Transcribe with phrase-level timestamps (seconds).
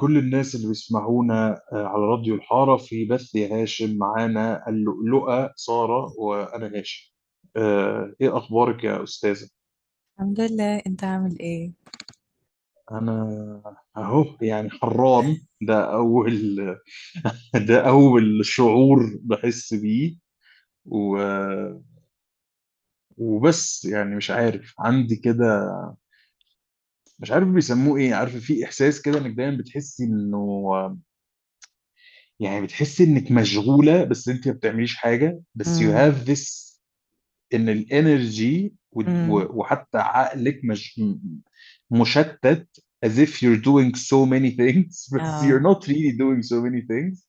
[0.00, 6.78] بكل الناس اللي بيسمعونا آه، على راديو الحارة في بث هاشم معانا اللؤلؤة سارة وأنا
[6.78, 7.12] هاشم.
[7.56, 9.48] آه، إيه أخبارك يا أستاذة؟
[10.18, 10.82] الحمد لله.
[10.86, 11.72] أنت عامل إيه؟
[12.92, 13.62] أنا
[13.96, 16.56] أهو يعني حران ده أول
[17.68, 20.16] ده أول شعور بحس بيه.
[20.86, 21.18] و...
[23.18, 24.74] وبس يعني مش عارف.
[24.78, 25.70] عندي كده
[27.20, 30.70] مش عارف بيسموه إيه عارف في إحساس كده إنك دايما بتحسي إنه
[32.40, 36.70] يعني بتحسي إنك مشغولة بس أنت ما بتعمليش حاجة بس you امم have this
[37.54, 38.74] إن الانرجي
[39.28, 41.00] وحتى عقلك مش
[41.90, 42.68] مشتت
[43.06, 46.82] as if you're doing so many things بس you're آه not really doing so many
[46.82, 47.26] things.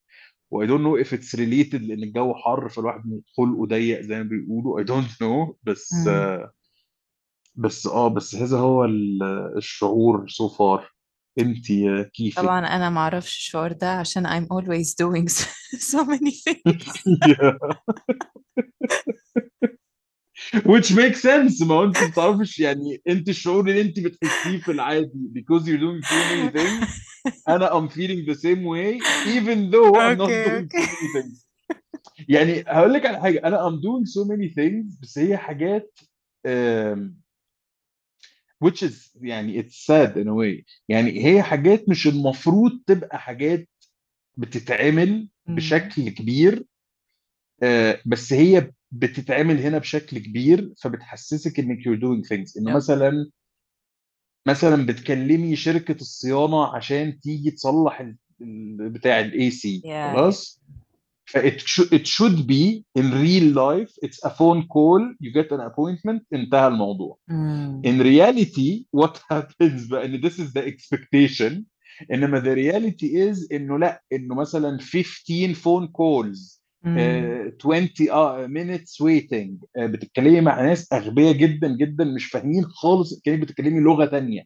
[0.63, 4.81] I don't know if it's related لإن الجو حر فالواحد خلقه ضيق زي ما بيقولوا
[4.83, 6.35] I don't know بس امم
[7.61, 9.23] بس آه بس هذا هو ال-
[9.57, 10.89] الشعور so far
[11.39, 11.65] انت
[12.13, 15.27] كيفك طبعا أنا ما أعرفش الشعور ده عشان I'm always doing
[15.91, 16.85] so, many things
[20.65, 24.71] which makes sense ما هو انت ما بتعرفش يعني انت الشعور اللي انت بتحسيه في
[24.71, 27.01] العادي because you're doing so many things
[27.47, 31.21] أنا I'm feeling the same way even though I'm not okay doing okay so many
[31.21, 31.51] things
[32.29, 35.99] يعني هقول لك على حاجة أنا I'm doing so many things بس هي حاجات
[36.47, 37.20] um,
[38.65, 40.63] which is يعني it's sad in a way.
[40.89, 43.69] يعني هي حاجات مش المفروض تبقى حاجات
[44.37, 46.65] بتتعمل بشكل كبير
[47.63, 52.57] آه، بس هي بتتعمل هنا بشكل كبير فبتحسسك إنك you're doing things.
[52.57, 53.29] إنه مثلا
[54.47, 58.11] مثلا بتكلمي شركة الصيانة عشان تيجي تصلح
[58.79, 59.81] بتاع ال AC
[60.13, 60.61] خلاص؟
[61.35, 65.61] It should, it should be in real life it's a phone call you get an
[65.61, 71.63] appointment انتهى الموضوع امم in reality what happens بقى ان this is the expectation
[72.13, 78.47] انما the reality is انه لا انه مثلا 15 phone calls امم آه، 20 آه،
[78.47, 84.05] minutes waiting آه، بتتكلمي مع ناس اغبياء جدا جدا مش فاهمين خالص كانك بتتكلمي لغة
[84.05, 84.43] تانية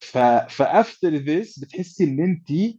[0.00, 2.76] ف فافتر ذس بتحسي ان انت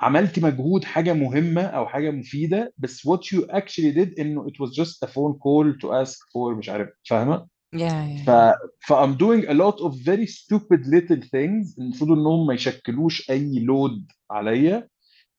[0.00, 4.70] عملتي مجهود حاجة مهمه أو حاجة مفيده بس what you actually did انه it was
[4.74, 8.30] just a phone call to ask for مش عارف فاهمه يا يا ف
[8.86, 13.66] ف I'm doing a lot of very stupid little things المفروض انهم ما يشكلوش اي
[13.66, 14.88] load عليا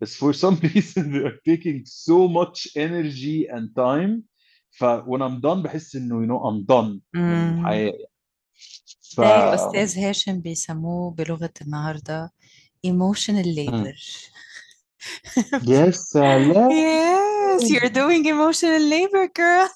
[0.02, 4.22] بس for some reason they are taking so much energy and time
[4.72, 7.92] ف when I'm done بحس انه you know I'm done امم الحياة
[9.16, 12.32] ف ده يا أستاذ هاشم بيسموه بلغة النهاردة
[12.88, 13.96] emotional labor
[15.68, 16.70] يا سلام
[17.60, 19.70] Yes, you're doing emotional labor, girl.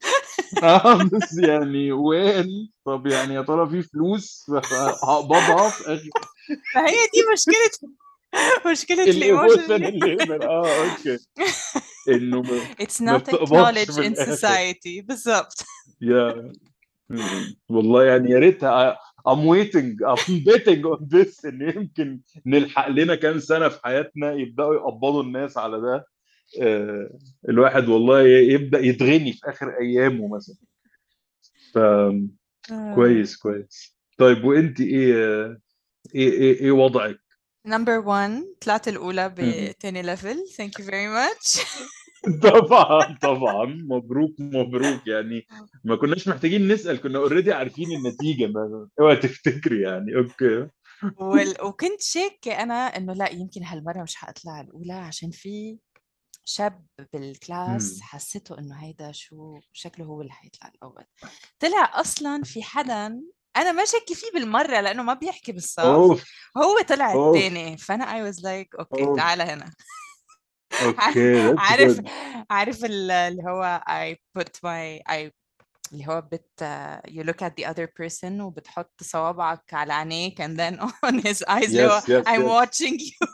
[0.62, 4.46] آه بس يعني وين طب يعني يا ترى في فلوس؟
[5.04, 6.10] هقبضها في اخر
[6.74, 7.90] فهي دي مشكلة
[8.72, 11.18] مشكلة ال emotion آه okay.
[12.08, 12.60] إنه ما,
[13.00, 15.04] ما not بتقبضش acknowledged in society.
[15.04, 15.64] بالظبط.
[16.00, 16.52] يا
[17.68, 18.64] والله يعني يا ريت
[19.28, 19.96] I'm waiting.
[20.06, 25.58] I'm betting on this إن يمكن نلحق لنا كام سنة في حياتنا يبدأوا يقبضوا الناس
[25.58, 26.06] على ده.
[26.62, 27.10] آه
[27.48, 30.56] الواحد والله يبدأ يتغني في آخر أيامه مثلا.
[31.76, 32.28] آه.
[32.68, 33.96] فكويس كويس.
[34.18, 35.14] طيب وأنت إيه
[36.14, 37.20] إيه إيه, إيه وضعك؟
[37.68, 39.34] Number one طلعت الأولى مم.
[39.38, 40.36] بتاني level.
[40.56, 41.58] Thank you very much.
[42.50, 43.66] طبعا طبعا.
[43.66, 45.06] مبروك مبروك.
[45.06, 45.46] يعني
[45.84, 48.46] ما كناش محتاجين نسأل كنا already عارفين النتيجة.
[48.46, 50.16] ما اوعى تفتكري يعني.
[50.16, 50.68] okay.
[51.16, 51.64] وال...
[51.64, 55.78] وكنت شاكة أنا إنه لا يمكن هالمرة مش هطلع الأولى عشان في
[56.44, 58.00] شاب بال class.
[58.02, 61.04] حسيته إنه هيدا شو شكله هو اللي هيطلع الأول.
[61.58, 63.20] طلع أصلا في حدا
[63.56, 66.24] أنا ما شاكة فيه بالمرة لأنه ما بيحكي بالصف.
[66.56, 67.14] هو طلع
[67.76, 69.16] فأنا I was like okay أوف.
[69.16, 69.70] تعال هنا.
[70.85, 72.09] اوكي that's عارف good
[72.49, 75.31] عارف ال- اللي هو I put my I
[75.93, 76.63] اللي هو بت
[77.07, 80.79] you look at the other person وبتحط صوابعك على عينيك and then
[81.09, 83.27] on his eyes اللي هو yes yes I'm yes watching you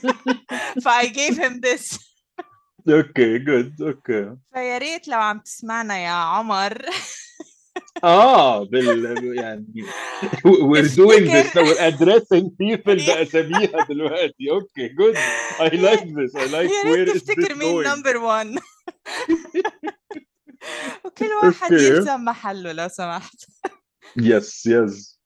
[0.83, 1.99] ف I gave him this
[2.89, 6.85] اوكي good اوكي فيا ريت لو عم تسمعنا يا عمر
[8.04, 9.66] آه بال يعني
[10.70, 11.54] we're doing تفتكر this.
[11.54, 14.50] Now we're addressing people بأساميها دلوقتي.
[14.50, 15.16] okay good.
[15.60, 16.34] I like this.
[16.36, 18.46] I like يا ريت where is this تفتكر مين number 1
[21.04, 23.44] وكل واحد يلزم محله لو سمحت.
[24.16, 25.20] yes yes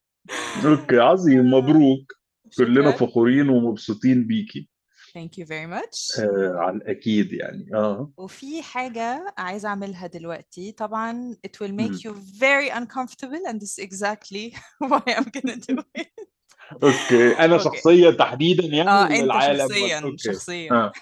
[0.65, 1.51] okay عظيم.
[1.51, 2.13] مبروك.
[2.59, 4.69] كلنا فخورين ومبسوطين بيكي.
[5.17, 6.21] Thank you very much.
[6.21, 7.71] آه على الأكيد يعني.
[7.75, 8.13] آه.
[8.17, 10.73] وفي حاجة عايزة أعملها دلوقتي.
[10.73, 14.55] طبعا it will make you very uncomfortable and this is exactly
[14.89, 16.29] why I'm gonna do it.
[16.73, 17.33] okay.
[17.39, 20.73] أنا شخصيا تحديدا يعني آه أنت شخصيا شخصيا.
[20.73, 20.93] آه.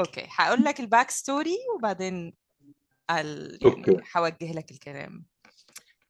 [0.00, 0.26] okay.
[0.30, 2.34] هقول لك ال backstory وبعدين
[3.10, 3.58] ال...
[3.62, 3.96] يعني okay.
[4.16, 5.24] هوجه لك الكلام.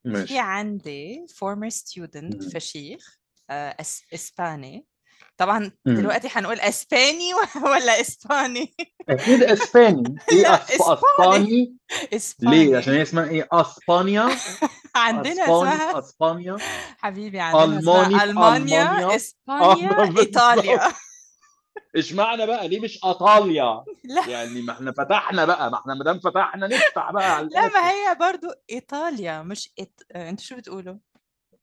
[0.02, 0.38] في ماشي.
[0.38, 2.48] عندي former student مم.
[2.54, 3.18] فشيخ
[3.50, 3.76] آه،.
[4.14, 4.86] إسباني.
[5.38, 5.94] طبعا مم.
[5.96, 7.34] دلوقتي هنقول إسباني
[7.72, 8.74] ولا إسباني؟
[9.08, 10.16] أكيد إسباني.
[10.32, 10.98] إيه لا أسب...
[11.18, 11.76] إسباني.
[12.14, 14.28] أسباني؟ ليه؟ عشان اسباني هي اسمها إيه؟ أسبانيا؟
[14.96, 16.56] عندنا أسباني اسمها أسبانيا؟
[16.98, 20.80] حبيبي عندنا ألمانيا ألمانيا؟ إسبانيا إيطاليا.
[21.96, 24.26] اشمعنى بقى؟ ليه مش إيطاليا؟ لا.
[24.28, 27.90] يعني ما إحنا فتحنا بقى ما إحنا ما دام فتحنا نفتح بقى على لا ما
[27.90, 30.06] هي برضو إيطاليا مش إيط...
[30.12, 30.94] آه، أنتوا شو بتقولوا؟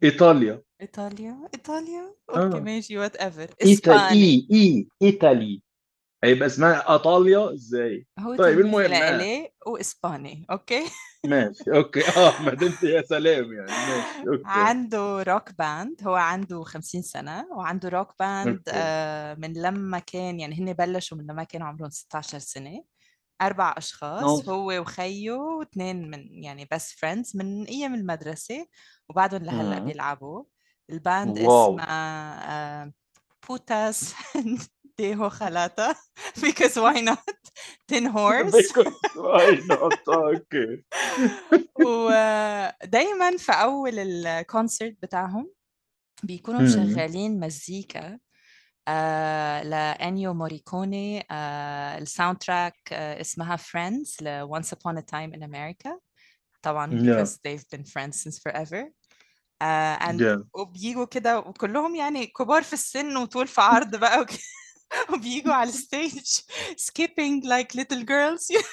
[0.03, 5.61] ايطاليا ايطاليا ايطاليا okay آه ماشي whatever ايطالي اي اي ايطالي
[6.23, 8.87] هيبقى اسمها إيطاليا إزاي؟ هو طيب المهم آه.
[8.87, 10.83] لإلي وإسباني okay
[11.25, 13.71] ماشي okay آه ما دمت يا سلام يعني.
[13.71, 19.99] ماشي okay عنده rock band هو عنده 50 سنة وعنده rock band آه، من لما
[19.99, 22.83] كان يعني هن بلشوا من لما كانوا عمرهم 16 سنة.
[23.41, 28.65] أربع أشخاص نوف هو وخيه واثنين من يعني بس friends من أيام المدرسة
[29.09, 29.85] وبعدهم لهلأ مم.
[29.85, 30.43] بيلعبوا.
[30.89, 31.75] ال band wow.
[31.75, 32.93] اسمها آه،
[33.49, 34.13] Botas
[34.97, 35.93] de Hojalata
[36.45, 37.33] because why not?
[37.91, 38.51] Tin horse.
[38.55, 40.83] Because why not okay.
[41.85, 45.51] ودايما في أول ال concert بتاعهم
[46.23, 46.65] بيكونوا مم.
[46.65, 48.19] مشغلين مزيكا.
[48.87, 55.43] آه لإنيو موريكوني آه ال soundtrack آه اسمها Friends ل Once Upon a Time in
[55.43, 55.89] America.
[56.61, 57.03] طبعا yeah.
[57.03, 58.91] because they've been friends since forever.
[59.61, 60.43] آه and yeah.
[60.53, 64.39] وبيجوا كده وكلهم يعني كبار في السن وطول في عرض بقى وك-
[65.13, 66.19] وبيجوا على ال stage
[66.81, 68.47] skipping like little girls.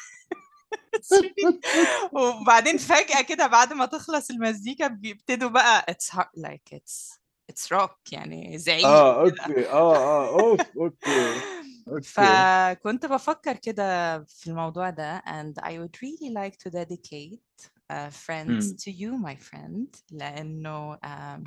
[2.12, 7.19] وبعدين فجأة كده بعد ما تخلص المزيكا بيبتدوا بقى it's hard, like it's
[7.50, 9.68] it's rock يعني زعيق آه okay.
[9.68, 11.40] آه آه أوف okay.
[11.88, 12.02] okay.
[12.08, 18.72] فكنت بفكر كده في الموضوع ده and I would really like to dedicate uh, friends
[18.84, 21.42] to you my friend لأنه um,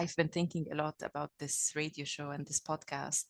[0.00, 3.26] I've been thinking a lot about this radio show and this podcast.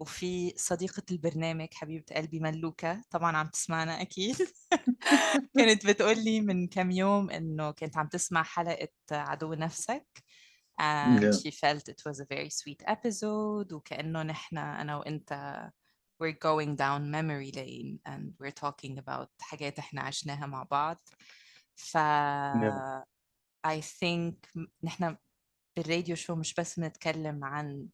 [0.00, 4.36] وفي صديقة البرنامج حبيبة قلبي ملوكة طبعا عم تسمعنا أكيد.
[5.58, 10.06] كانت بتقول لي من كم يوم إنه كانت عم تسمع حلقة عدو نفسك.
[10.80, 11.32] And yeah.
[11.32, 15.60] she felt it was a very sweet episode وكأنه نحن أنا وأنت
[16.22, 21.08] we're going down memory lane and we're talking about حاجات إحنا عشناها مع بعض.
[21.74, 23.02] ف yeah.
[23.66, 25.16] I think م- نحن
[25.76, 27.88] بالراديو شو مش بس بنتكلم عن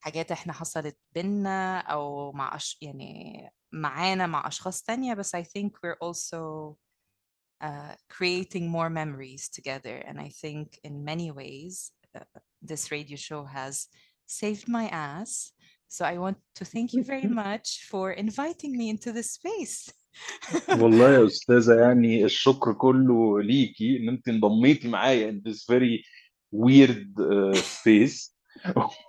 [0.00, 2.78] حاجات إحنا حصلت بينا أو مع أش...
[2.82, 6.74] يعني معانا مع أشخاص تانية بس I think we're also
[7.61, 13.43] uh, creating more memories together and I think in many ways uh, this radio show
[13.45, 13.87] has
[14.25, 15.51] saved my ass
[15.87, 19.89] so I want to thank you very much for inviting me into this space
[20.69, 26.03] والله يا أستاذة يعني الشكر كله ليكي إن أنت انضميتي معايا in this very
[26.55, 28.31] weird uh, space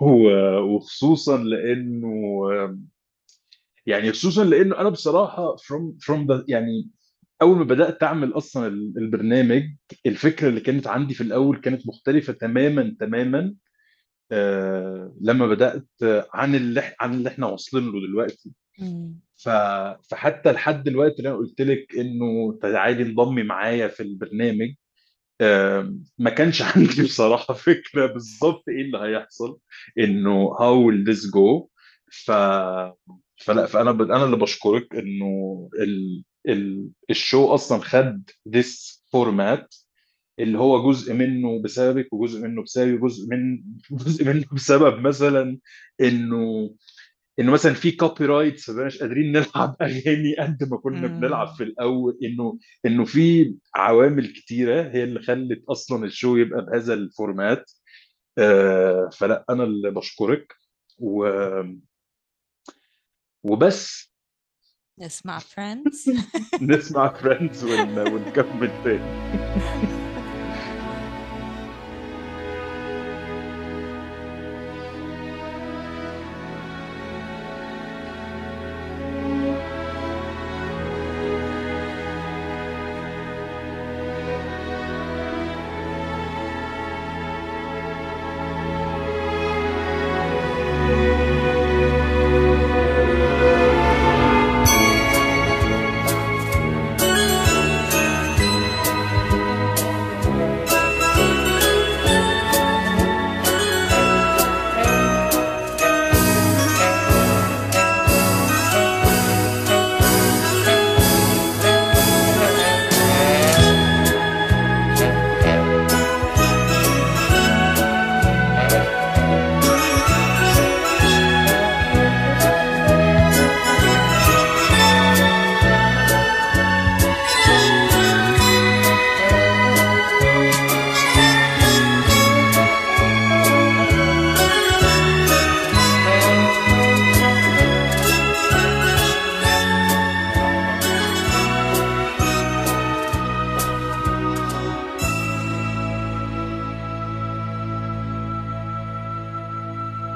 [0.00, 2.40] و- وخصوصا لأنه
[3.86, 6.90] يعني خصوصا لأنه أنا بصراحة from from the يعني
[7.41, 9.63] أول ما بدأت أعمل أصلا ال- البرنامج
[10.05, 13.55] الفكرة اللي كانت عندي في الأول كانت مختلفة تماما تماما.
[14.31, 18.51] آه، لما بدأت آه، عن اللي عن اللي إحنا واصلين له دلوقتي.
[19.35, 19.49] ف...
[20.11, 24.73] فحتى لحد دلوقتي اللي أنا قلت لك إنه تعالي انضمي معايا في البرنامج.
[26.17, 29.59] ما كانش عندي بصراحة فكرة بالظبط إيه اللي هيحصل
[29.99, 31.67] إنه how will this go.
[32.25, 32.31] ف
[33.45, 34.01] فلا فأنا ب...
[34.01, 36.23] أنا اللي بشكرك إنه ال...
[36.47, 36.89] ال...
[37.09, 39.81] ال show أصلا خد this format
[40.39, 45.59] اللي هو جزء منه بسببك وجزء منه بسببي وجزء من جزء منه بسبب مثلا
[46.01, 46.75] انه
[47.39, 51.47] إنه مثلا في copyrights فمبقاش قادرين نلعب أغاني قد ما كنا بنلعب.
[51.55, 52.17] في الأول.
[52.23, 57.71] انه إنه في عوامل كتيرة هي اللي خلت أصلا ال show يبقى بهذا ال format
[58.37, 60.53] آه فلا أنا اللي بشكرك.
[60.99, 61.29] و...
[63.43, 64.10] وبس.
[65.01, 66.11] نسمع friends.
[66.61, 67.99] نسمع فريندز ون...
[67.99, 70.00] ونكمل تاني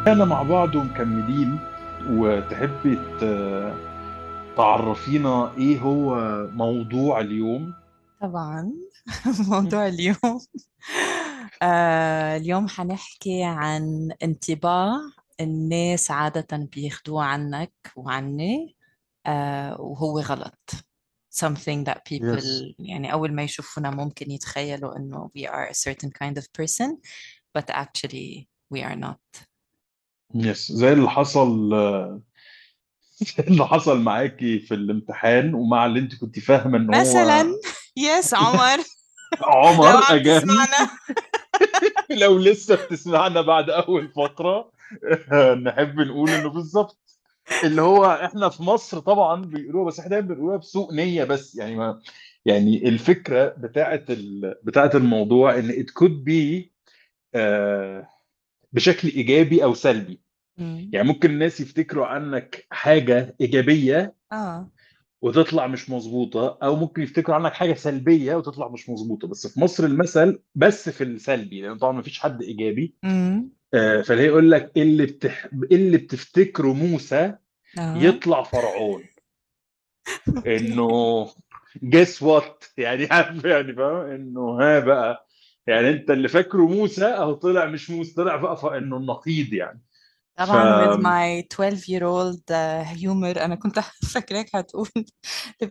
[0.08, 1.60] إحنا مع بعض ومكملين
[2.10, 3.00] وتحبي
[4.58, 6.16] تعرفينا إيه هو
[6.52, 7.74] موضوع اليوم؟
[8.22, 8.74] طبعا.
[9.50, 10.16] موضوع اليوم.
[11.62, 14.92] آه اليوم حنحكي عن انطباع
[15.42, 18.76] الناس عادة بياخدوه عنك وعني
[19.26, 20.72] آه وهو غلط.
[21.36, 22.74] Something that people Yes.
[22.80, 26.92] يعني أول ما يشوفونا ممكن يتخيلوا إنه we are a certain kind of person
[27.58, 29.46] but actually we are not.
[30.36, 31.70] يس زي اللي حصل
[33.18, 37.60] زي اللي حصل معاكي في الامتحان ومع اللي انت كنت فاهمة إن هو مثلا.
[37.98, 38.84] يس عمر.
[39.42, 40.90] عمر عم اجان تسمعنا.
[42.22, 44.72] لو لسه بتسمعنا بعد أول فقره
[45.64, 47.00] نحب نقول إنه بالظبط.
[47.64, 51.56] اللي هو إحنا في مصر طبعا بيقولوها بس إحنا دايما بنقولها بسوء نية بس.
[51.56, 52.02] يعني ما
[52.46, 54.56] يعني الفكرة بتاعت ال...
[54.64, 56.70] بتاعت الموضوع إن it could be
[57.36, 58.08] آه،
[58.74, 60.25] بشكل إيجابي أو سلبي.
[60.58, 60.90] مم.
[60.94, 64.70] يعني ممكن الناس يفتكروا عنك حاجة إيجابية آه.
[65.22, 69.28] وتطلع مش مظبوطة أو ممكن يفتكروا عنك حاجة سلبية وتطلع مش مظبوطة.
[69.28, 72.96] بس في مصر المثل بس في السلبي لأن طبعا ما فيش حد إيجابي.
[73.04, 73.50] مم.
[73.74, 75.50] آه، فاللي يقول لك اللي بتح...
[75.72, 77.34] اللي بتفتكره موسى
[77.80, 77.98] آه.
[77.98, 79.04] يطلع فرعون.
[80.48, 81.28] إنه
[81.84, 85.28] جيس وات يعني عارف يعني فاهم؟ إنه ها بقى.
[85.68, 89.82] يعني أنت اللي فاكره موسى أهو طلع مش موسى طلع بقى إنه النقيض يعني.
[90.38, 93.38] طبعا with my 12 year old uh, humor.
[93.38, 93.80] أنا كنت
[94.14, 95.06] فاكراك هتقول اللي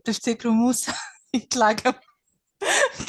[0.01, 0.93] بتفتكروا موسى؟
[1.35, 1.93] يطلع كم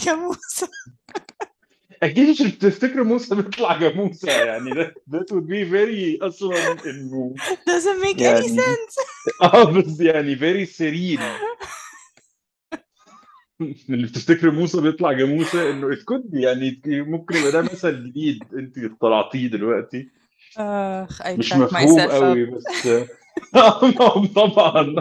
[0.05, 0.67] كموسى
[2.03, 4.31] أكيد مش بتفتكر موسى بيطلع جاموسة.
[4.31, 8.95] يعني that would be very أصلا انه doesn't make any يعني sense.
[9.43, 11.21] آه بس يعني very serene.
[13.89, 15.69] اللي بتفتكر موسى بيطلع جاموسة.
[15.71, 18.43] إنه it could be يعني ممكن يبقى ده مثل جديد.
[18.53, 20.09] أنت اخترعتيه دلوقتي.
[20.57, 22.87] آخ I مش مفهوم قوي بس
[23.55, 23.91] آه،
[24.35, 24.95] طبعا.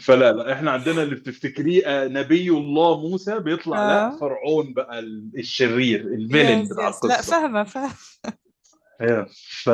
[0.00, 4.18] فلا لا إحنا عندنا اللي بتفتكريه آه، نبي الله موسى بيطلع لا آه.
[4.18, 7.30] فرعون بقى ال- الشرير الفيلن بتاع لا القصة.
[7.30, 7.94] فاهمة فاهمة.
[9.00, 9.26] أيوه
[9.62, 9.70] ف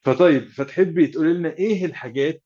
[0.00, 2.42] فطيب فتحبي تقولي لنا إيه الحاجات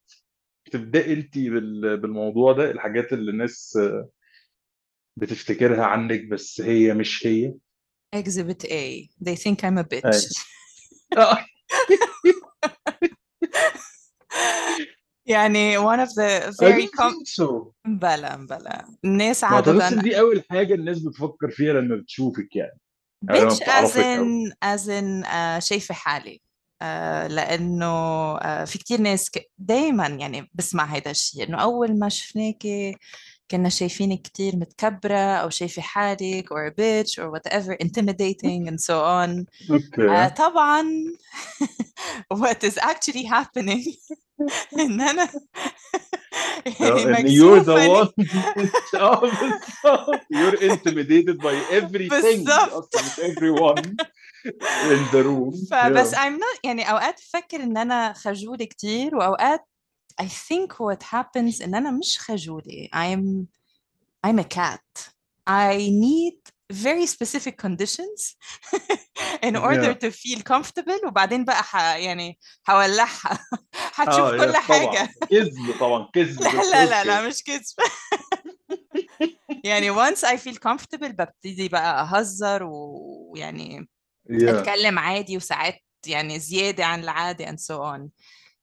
[0.71, 1.97] تبدأي انت بال...
[1.97, 3.79] بالموضوع ده؟ الحاجات اللي الناس
[5.17, 7.55] بتفتكرها عنك بس هي مش هي؟
[8.13, 9.09] Exhibit A.
[9.21, 10.45] They think I'm a bitch.
[11.17, 11.39] آه،
[15.27, 17.73] يعني one of the very com so.
[17.85, 18.87] بلا بلا.
[19.05, 22.79] الناس عادة دي أول حاجة الناس بتفكر فيها لما بتشوفك يعني.
[23.33, 26.43] Bitch as in as in آه شايفة حالي.
[26.83, 27.87] آه لأنه
[28.37, 29.51] آه في كتير ناس ك...
[29.59, 31.49] دايما يعني بسمع هيدا الشيء.
[31.49, 32.97] إنه أول ما شفناكي
[33.51, 38.95] كنا شايفينك كتير متكبرة أو شايفة حالك or a bitch or whatever intimidating and so
[38.95, 39.45] on
[39.99, 40.85] آه أوكي طبعا
[42.35, 43.99] what is actually happening
[44.79, 45.29] إن أنا
[46.81, 48.13] يعني you're the one
[48.95, 49.31] آه
[50.35, 52.47] you're intimidated by everything
[53.19, 53.97] everyone
[54.95, 59.69] in the room فبس yeah I'm not يعني أوقات بفكر إن أنا خجولة كتير وأوقات
[60.21, 62.89] I think what happens إن أنا مش خجولة.
[62.95, 63.47] I'm
[64.27, 65.13] I'm a cat.
[65.47, 66.39] I need
[66.73, 68.37] very specific conditions
[69.43, 69.95] in order yeah.
[69.95, 71.77] to feel comfortable وبعدين بقى ح...
[71.97, 72.39] يعني
[72.71, 73.39] هولعها.
[73.95, 75.09] هتشوف آه كل حاجة.
[75.31, 77.75] كذب طبعا كذب لا لا لا لا مش كذب.
[79.65, 83.89] يعني once I feel comfortable ببتدي بقى أهزر ويعني
[84.31, 84.49] yeah.
[84.49, 88.09] أتكلم عادي وساعات يعني زيادة عن العادة and so on.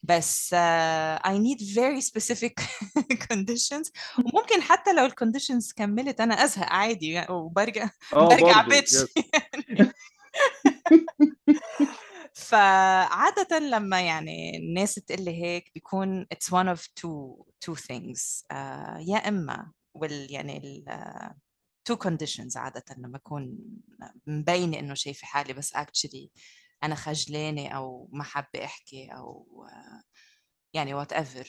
[0.03, 0.55] بس
[1.23, 2.53] I need very specific
[3.31, 3.91] conditions.
[4.17, 8.95] وممكن حتى لو الكونديشنز كملت أنا أزهق عادي يعني وبرجع آه برجع بيتش
[12.33, 18.99] فعادة لما يعني الناس تقول لي هيك بيكون it's one of two two things uh,
[18.99, 21.29] يا إما وال يعني ال uh,
[21.91, 23.57] two conditions عادة لما أكون
[24.27, 26.27] مبينة إنه شايفة حالي بس actually
[26.83, 30.03] أنا خجلانة أو ما حابة أحكي أو uh,
[30.73, 31.45] يعني whatever.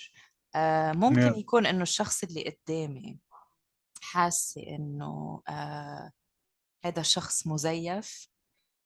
[0.57, 3.19] uh, ممكن yeah يكون إنه الشخص اللي قدامي
[4.01, 6.11] حاسة إنه uh,
[6.85, 8.29] هذا الشخص مزيف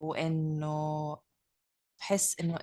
[0.01, 1.17] وإنه
[2.01, 2.59] بحس إنه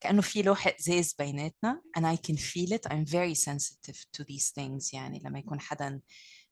[0.00, 2.86] كأنه في لوحة إزاز بيناتنا and I can feel it.
[2.92, 6.00] I'm very sensitive to these things يعني لما يكون حدا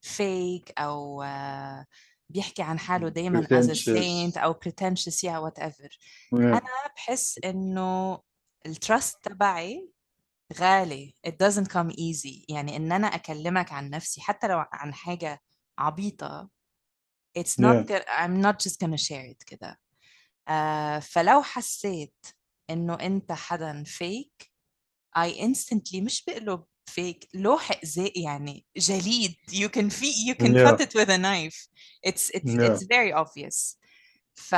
[0.07, 1.85] fake أو uh,
[2.33, 5.23] بيحكي عن حاله دايما as a saint pretentious.
[5.23, 5.89] yeah whatever.
[6.33, 6.35] Yeah.
[6.35, 8.23] أنا بحس إنه
[8.67, 9.91] التراست تبعي
[10.59, 11.15] غالي.
[11.27, 12.45] It doesn't come easy.
[12.49, 15.41] يعني إن أنا أكلمك عن نفسي حتى لو عن حاجة
[15.79, 16.49] عبيطة
[17.39, 18.03] it's not yeah.
[18.09, 19.79] I'm not just gonna share it كده.
[20.49, 22.27] آه فلو حسيت
[22.71, 24.53] إنه أنت حدا فيك
[25.19, 30.81] I instantly مش بقلب فيك لوح زي يعني جليد you can feel you can cut
[30.81, 31.69] yeah it with a knife
[32.07, 33.77] it's it's yeah it's very obvious
[34.35, 34.55] ف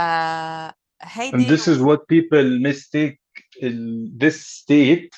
[1.32, 3.20] and this is what people mistake
[3.60, 3.76] in
[4.22, 5.10] this state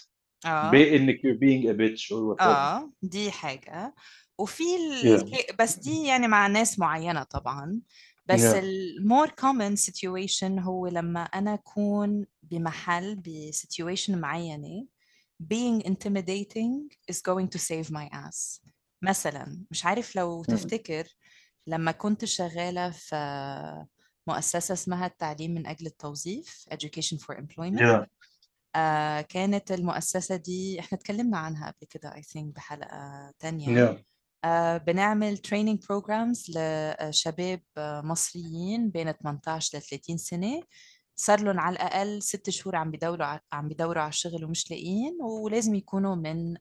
[0.46, 3.94] آه بانك you're being a bitch or whatever آه دي حاجة
[4.38, 5.56] وفي yeah ال...
[5.58, 7.80] بس دي يعني مع ناس معينة طبعا
[8.26, 14.86] بس yeah ال more common situation هو لما أنا أكون بمحل ب situation معينة
[15.42, 18.60] being intimidating is going to save my ass.
[19.02, 20.42] مثلا مش عارف لو.
[20.44, 21.08] تفتكر
[21.66, 23.84] لما كنت شغالة في
[24.28, 27.80] مؤسسة اسمها التعليم من أجل التوظيف Education for Employment.
[27.80, 28.06] Yeah.
[28.76, 33.66] آه كانت المؤسسة دي إحنا اتكلمنا عنها قبل كده I think بحلقة تانية.
[33.96, 33.98] Yeah.
[34.44, 40.62] آه بنعمل training programs لشباب مصريين بين 18 ل 30 سنة.
[41.18, 45.74] صار لهم على الأقل ست شهور عم بيدوروا عم بيدوروا على الشغل ومش لاقيين ولازم
[45.74, 46.56] يكونوا من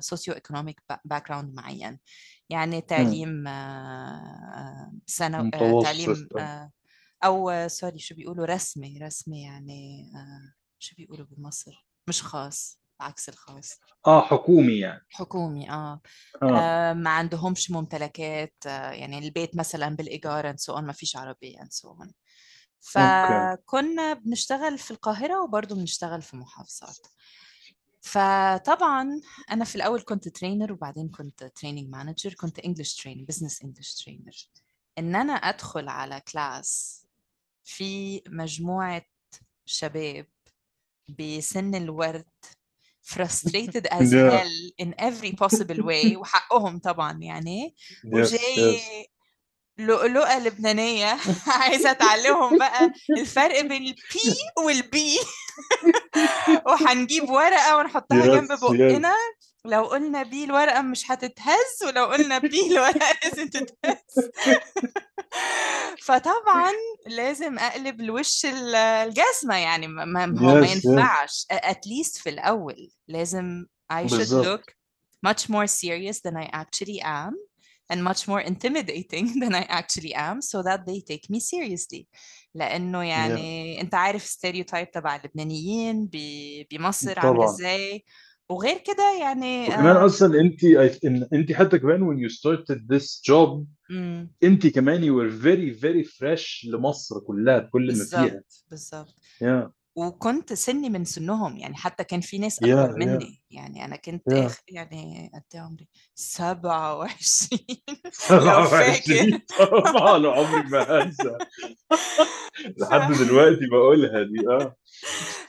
[0.00, 1.98] socio-economic background معين.
[2.50, 2.80] يعني.
[2.80, 6.70] تعليم آه، آه، ثانوي آه، تعليم آه،
[7.24, 13.80] أو sorry شو بيقولوا؟ رسمي رسمي يعني آه، شو بيقولوا بمصر مش خاص عكس الخاص.
[14.06, 15.06] آه حكومي يعني.
[15.10, 16.00] حكومي آه.
[16.42, 16.58] آه.
[16.58, 19.96] آه، ما عندهمش ممتلكات آه، يعني البيت مثلا
[20.52, 22.08] and so on ما فيش so on.
[22.08, 22.14] okay
[22.84, 26.98] فكنا بنشتغل في القاهرة وبرضه بنشتغل في محافظات.
[28.00, 29.20] فطبعا
[29.50, 34.48] أنا في الأول كنت trainer وبعدين كنت training manager كنت English trainer business English trainer
[34.98, 37.04] إن أنا أدخل على كلاس
[37.64, 39.02] في مجموعة
[39.66, 40.26] شباب
[41.18, 42.24] بسن الورد
[43.04, 44.30] frustrated as yeah.
[44.30, 49.08] hell in every possible way وحقهم طبعا يعني yes وجاي yes.
[49.78, 51.18] لؤلؤة لبنانية.
[51.60, 55.18] عايزة أتعلمهم بقى الفرق بين ال B وال P.
[56.66, 59.14] وهنجيب ورقة ونحطها جنب بقنا.
[59.64, 64.30] لو قلنا B الورقة مش هتتهز ولو قلنا P الورقة لازم تتهز.
[66.02, 66.72] فطبعا
[67.06, 71.46] لازم أقلب الوش ال- الجسمة يعني ما هو ما ينفعش.
[71.52, 74.62] at least في الأول لازم I should look
[75.26, 77.34] much more serious than I actually am.
[77.90, 82.08] and much more intimidating than I actually am so that they take me seriously.
[82.54, 83.80] لأنه يعني yeah.
[83.80, 86.10] أنت عارف ستيريوتايب تبع اللبنانيين
[86.70, 88.04] بمصر عامل إزاي
[88.48, 90.64] وغير كده يعني كمان آه أصلا أنت
[91.32, 94.32] أنت حتى كمان when you started this job مم.
[94.42, 99.83] أنت كمان you were very very fresh لمصر كلها بكل ما فيها بالظبط بالظبط yeah.
[99.96, 103.96] وكنت سني من سنهم يعني حتى كان في ناس yeah أكبر yeah مني يعني أنا
[103.96, 107.60] كنت yeah آخر يعني قد إيه عمري؟ 27
[108.30, 111.38] لو 27 فاكر طبعا عمري ما هنسى.
[111.90, 111.94] ف...
[112.78, 114.76] لحد دلوقتي بقولها دي آه.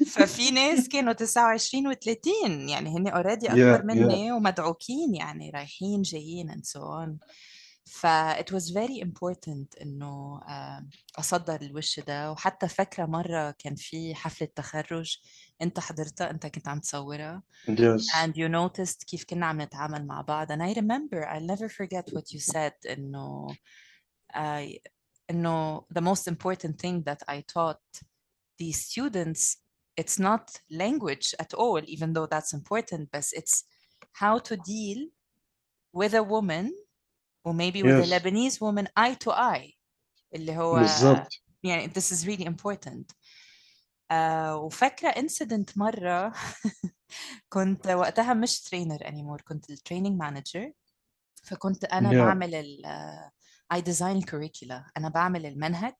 [0.08, 6.02] ففي ناس كانوا 29 و30 يعني هن اوريدي أكبر yeah yeah مني ومدعوكين يعني رايحين
[6.02, 7.18] جايين and so on.
[7.85, 8.07] ف
[8.39, 10.87] it was very important انه آه،
[11.19, 15.17] اصدر الوش ده وحتى فاكره مره كان في حفله تخرج
[15.63, 20.21] انت حضرتها انت كنت عم تصورها yes and you noticed كيف كنا عم نتعامل مع
[20.21, 23.47] بعض and I remember I'll never forget what you said انه
[24.35, 24.79] I
[25.31, 28.03] انه the most important thing that I taught
[28.63, 29.57] these students
[30.01, 33.65] it's not language at all even though that's important but it's
[34.23, 35.01] how to deal
[35.93, 36.67] with a woman
[37.54, 38.10] maybe with a yes.
[38.10, 39.74] Lebanese woman eye to eye
[40.36, 41.28] اللي هو بالظبط
[41.64, 43.16] يعني this is really important.
[44.12, 46.34] آه وفاكرة incident مرة
[47.54, 50.72] كنت وقتها مش trainer anymore كنت ال training manager.
[51.44, 52.16] فكنت أنا yeah.
[52.16, 52.86] بعمل ال
[53.74, 54.92] I design curricula.
[54.98, 55.94] أنا بعمل المنهج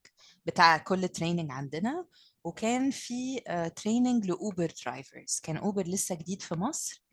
[0.46, 2.06] بتاع كل training عندنا.
[2.44, 3.40] وكان في
[3.76, 7.04] training لأوبر drivers كان أوبر لسه جديد في مصر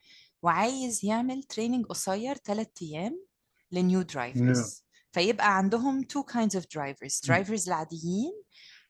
[0.42, 3.24] وعايز يعمل training قصير ثلاث أيام.
[3.72, 8.42] ل new yeah drivers فيبقى عندهم two kinds of drivers drivers العاديين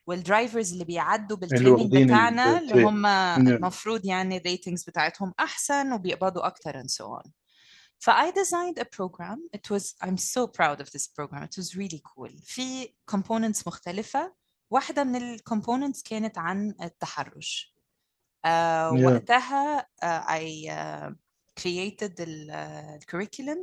[0.07, 5.93] وال drivers اللي بيعدوا بال training بتاعنا اللي هم المفروض يعني ال ratings بتاعتهم أحسن
[5.93, 7.29] وبيقبضوا أكتر and so on.
[7.99, 9.39] ف I designed a program.
[9.57, 11.43] It was I'm so proud of this program.
[11.43, 12.31] It was really cool.
[12.43, 14.33] في components مختلفة.
[14.71, 17.75] واحدة من ال components كانت عن التحرش.
[18.45, 21.13] آه yeah وقتها آه I uh,
[21.61, 23.59] created ال uh, curriculum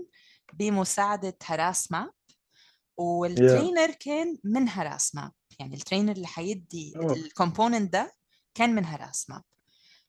[0.52, 2.94] بمساعدة هراس ماب yeah.
[2.98, 5.32] وال trainer كان من هراس ماب.
[5.58, 7.10] يعني ال trainer اللي هيدي oh.
[7.10, 8.14] ال component ده
[8.54, 9.42] كان من هراس ماب.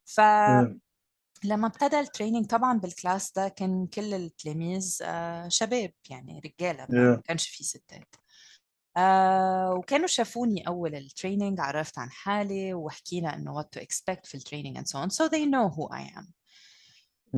[0.05, 0.77] ف yeah.
[1.43, 6.87] لما ابتدى ال training طبعا بال class ده كان كل التلاميذ آه، شباب يعني رجالة
[6.89, 7.19] ما ما yeah.
[7.19, 8.15] كانش في ستات.
[8.97, 14.35] آه وكانوا شافوني أول ال training عرفت عن حالي وحكينا إنه what to expect في
[14.35, 15.09] ال training so on.
[15.09, 16.25] So they know who I am.
[16.25, 16.40] yeah.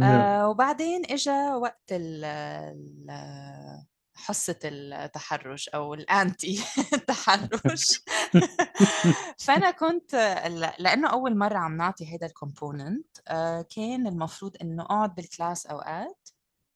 [0.02, 8.02] آه وبعدين إجا وقت ال ال- حصة التحرش أو ال anti التحرش.
[9.46, 10.16] فأنا كنت
[10.80, 13.18] لأنه أول مرة عم نعطي هيدا ال component
[13.76, 16.30] كان المفروض إنه أقعد بال class أوقات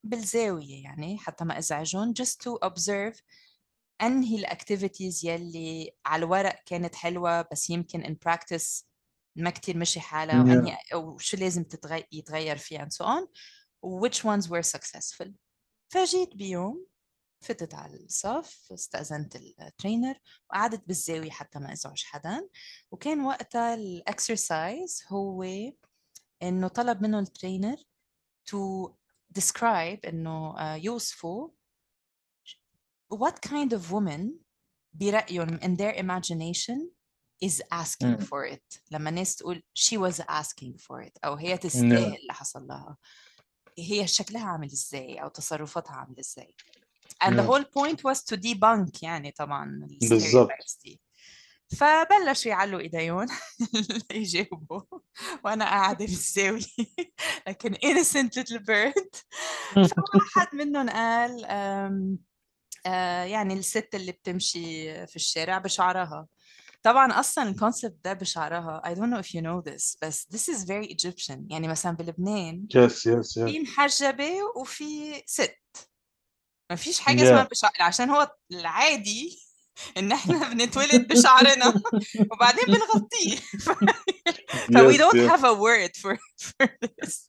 [0.03, 3.21] بالزاوية يعني حتى ما أزعجهم just to observe
[4.01, 8.83] أنهي ال activities يلي على الورق كانت حلوة بس يمكن in practice
[9.37, 10.47] ما كتير مشي حالها yeah.
[10.47, 12.07] وأنهي أو شو لازم تتغي...
[12.11, 13.27] يتغير فيها and so on
[13.83, 15.31] which ones were successful
[15.89, 16.85] فجيت بيوم
[17.39, 20.15] فتت على الصف استأذنت ال trainer
[20.49, 22.47] وقعدت بالزاوية حتى ما أزعج حدا
[22.91, 25.43] وكان وقتها ال exercise هو
[26.43, 27.77] إنه طلب منه الترينر
[28.49, 28.91] to
[29.39, 31.49] describe إنه آه، يوصفوا
[33.13, 34.29] what kind of woman
[34.93, 36.96] برأيهم in their imagination
[37.45, 38.23] is asking Mm.
[38.23, 38.81] for it.
[38.91, 41.57] لما الناس تقول she was asking for it أو هي.
[41.57, 42.97] تستاهل اللي حصل لها.
[43.79, 46.55] هي شكلها عامل إزاي؟ أو تصرفاتها عامل إزاي؟
[47.23, 47.47] and the yeah.
[47.47, 49.87] whole point was to debunk يعني طبعا
[50.83, 50.99] دي.
[51.77, 53.25] فبلشوا يعلوا إيديهم
[54.11, 54.81] يجاوبوا
[55.45, 56.61] وأنا قاعدة بالزاويه
[57.47, 59.15] لكن innocent little bird.
[59.89, 61.45] فواحد منهم قال
[62.85, 66.27] آه، يعني الست اللي بتمشي في الشارع بشعرها.
[66.83, 70.63] طبعا أصلا الكونسبت ده بشعرها I don't know if you know this بس this is
[70.65, 71.37] very Egyptian.
[71.49, 75.55] يعني مثلا بلبنان yes yes في yes محجبة وفي ست.
[76.69, 79.39] ما فيش حاجة اسمها yeah بشعر عشان هو العادي
[79.97, 81.81] إن إحنا بنتولد بشعرنا
[82.31, 83.35] وبعدين بنغطيه.
[83.65, 84.77] ف...
[84.77, 87.27] we don't have a word for, for this.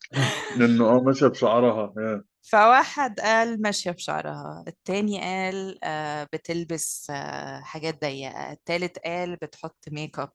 [0.57, 1.93] لأنه آه ماشيه بشعرها.
[2.41, 10.19] فواحد قال ماشية بشعرها التاني قال آه بتلبس آه حاجات ضيقة التالت قال بتحط ميك
[10.19, 10.31] اب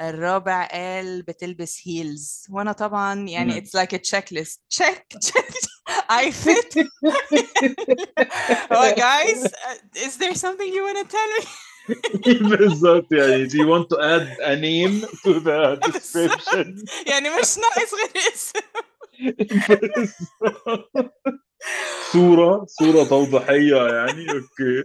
[0.00, 4.58] الرابع قال بتلبس heels وأنا طبعا يعني it's like a checklist.
[4.78, 5.54] Check check
[6.10, 6.78] I fit.
[8.72, 11.46] هو guys uh, is there something you want to tell me?
[12.50, 16.84] بالظبط يعني do you want to add a name to the description?
[17.06, 18.60] يعني مش ناقص غير اسم.
[22.12, 24.84] صورة صورة توضيحية يعني أوكي.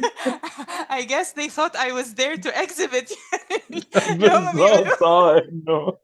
[0.98, 3.10] I guess they thought I was there to exhibit.
[4.18, 5.98] بالظبط آه إنه.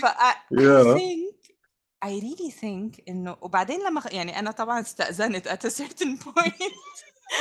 [0.00, 0.34] ف I,
[0.98, 1.34] think
[2.04, 6.62] I really think إنه وبعدين لما يعني أنا طبعا استأذنت at a certain point.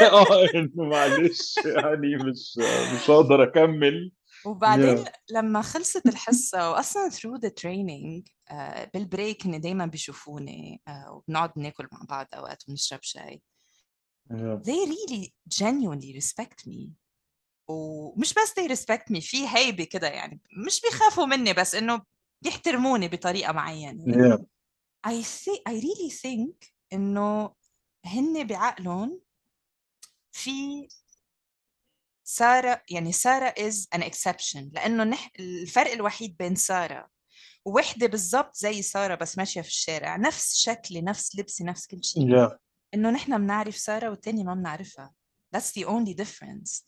[0.01, 2.57] آه إنه معلش يعني مش
[2.95, 4.11] مش هقدر أكمل.
[4.45, 5.09] وبعدين yeah.
[5.29, 11.87] لما خلصت الحصة وأصلا through the training آه، بالبريك إن دايما بيشوفوني آه، وبنقعد ناكل
[11.91, 13.41] مع بعض أوقات ونشرب شاي.
[14.31, 14.59] Yeah.
[14.63, 16.89] They really genuinely respect me.
[17.67, 22.01] ومش بس they respect me في هيبة كده يعني مش بيخافوا مني بس إنه
[22.41, 24.05] بيحترموني بطريقة معينة.
[24.05, 24.37] Yeah.
[25.07, 27.55] I think I really think إنه
[28.05, 29.21] هن بعقلهم
[30.31, 30.87] في
[32.24, 35.30] سارة يعني سارة is an exception لأنه نح...
[35.38, 37.08] الفرق الوحيد بين سارة
[37.64, 42.22] ووحدة بالضبط زي سارة بس ماشية في الشارع نفس شكلي نفس لبسي نفس كل شيء
[42.36, 42.56] yeah
[42.94, 45.14] إنه نحن بنعرف سارة والتاني ما بنعرفها
[45.56, 46.82] that's the only difference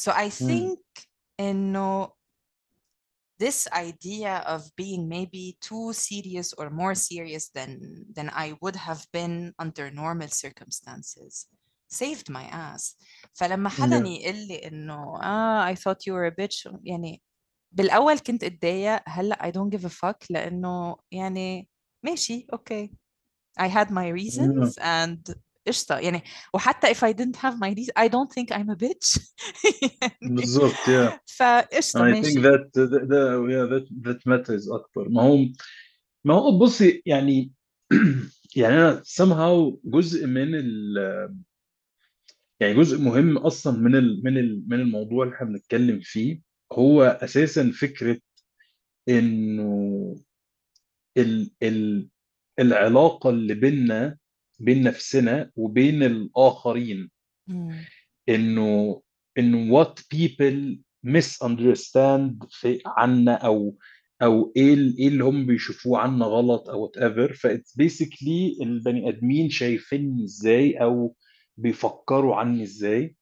[0.00, 0.48] so I Mm.
[0.48, 1.06] think
[1.40, 2.16] إنه
[3.38, 7.70] this idea of being maybe too serious or more serious than
[8.16, 11.46] than I would have been under normal circumstances
[11.93, 12.97] saved my ass
[13.33, 17.21] فلما حدا يقول لي انه آه I thought you were a bitch يعني
[17.71, 21.67] بالاول كنت اتضايق هلا I don't give a fuck لأنه يعني
[22.05, 22.91] ماشي أوكي
[23.59, 25.35] I had my reasons and
[25.67, 26.23] قشطة يعني
[26.53, 29.19] وحتى if I didn't have my reasons I don't think I'm a bitch
[30.01, 35.09] يعني بالظبط yeah فقشطة I think ماشي that that that- yeah that that matters أكتر
[35.09, 35.37] ما هو
[36.25, 37.51] ما هو بصي يعني
[38.55, 40.97] يعني أنا somehow جزء من ال
[42.61, 46.41] يعني جزء مهم أصلا من ال من ال من الموضوع اللي إحنا بنتكلم فيه
[46.73, 48.17] هو أساسا فكرة
[49.09, 50.15] إنه
[51.17, 52.09] ال ال
[52.59, 54.17] العلاقة اللي بيننا
[54.59, 57.09] بين نفسنا وبين الآخرين
[57.47, 57.75] مم.
[58.29, 59.01] إنه
[59.37, 63.77] إنه what people misunderstand في عنا أو
[64.21, 69.09] أو إيه ال- إيه اللي هم بيشوفوه عنا غلط أو whatever ف it's basically البني
[69.09, 71.15] آدمين شايفيني إزاي أو
[71.61, 73.15] بيفكروا عني إزاي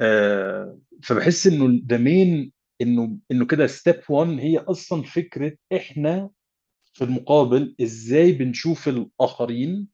[0.00, 6.30] آه فبحس إنه ده مين إنه إنه كده step 1 هي أصلا فكرة إحنا
[6.92, 9.88] في المقابل إزاي بنشوف الآخرين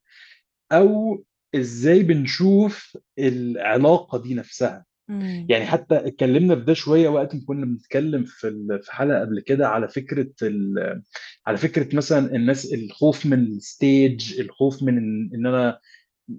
[0.72, 1.24] أو
[1.54, 5.46] إزاي بنشوف العلاقة دي نفسها مم.
[5.50, 9.68] يعني حتى اتكلمنا في ده شوية وقت ما كنا بنتكلم في في حلقة قبل كده
[9.68, 11.02] على فكرة ال-
[11.46, 14.98] على فكرة مثلا الناس الخوف من ال stage الخوف من
[15.34, 15.78] إن أنا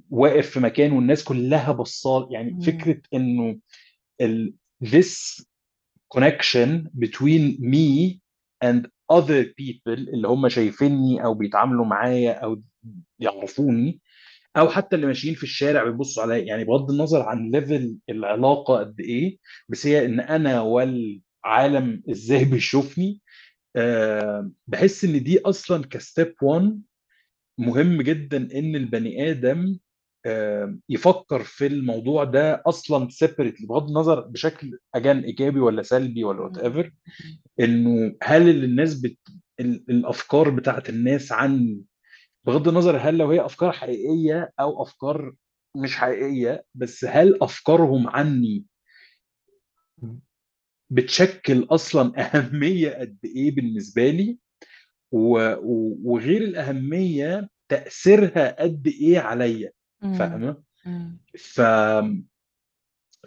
[0.10, 2.60] واقف في مكان والناس كلها بصال يعني مم.
[2.60, 3.60] فكرة إنه
[4.21, 4.54] ال
[4.86, 5.43] this
[6.17, 8.19] connection between me
[8.63, 12.62] and other people اللي هم شايفيني أو بيتعاملوا معايا أو
[13.19, 13.99] يعرفوني
[14.58, 18.99] أو حتى اللي ماشيين في الشارع بيبصوا عليا يعني بغض النظر عن level العلاقة قد
[18.99, 19.38] إيه
[19.69, 23.21] بس هي إن أنا والعالم إزاي بيشوفني
[23.75, 26.82] آه، بحس إن دي أصلا ك step 1
[27.62, 29.78] مهم جدا إن البني آدم
[30.26, 36.41] آه، يفكر في الموضوع ده أصلا separately بغض النظر بشكل again إيجابي ولا سلبي ولا
[36.41, 36.91] whatever.
[37.60, 39.17] إنه هل اللي الناس بت...
[39.60, 41.84] ال- الأفكار بتاعت الناس عني
[42.45, 45.34] بغض النظر هل لو هي أفكار حقيقية أو أفكار
[45.78, 48.65] مش حقيقية بس هل أفكارهم عني
[50.89, 54.38] بتشكل أصلا أهمية قد إيه بالنسبة لي
[55.12, 59.71] وغير الأهمية تأثيرها قد إيه عليا.
[60.02, 60.58] فاهمة.
[61.38, 61.62] ف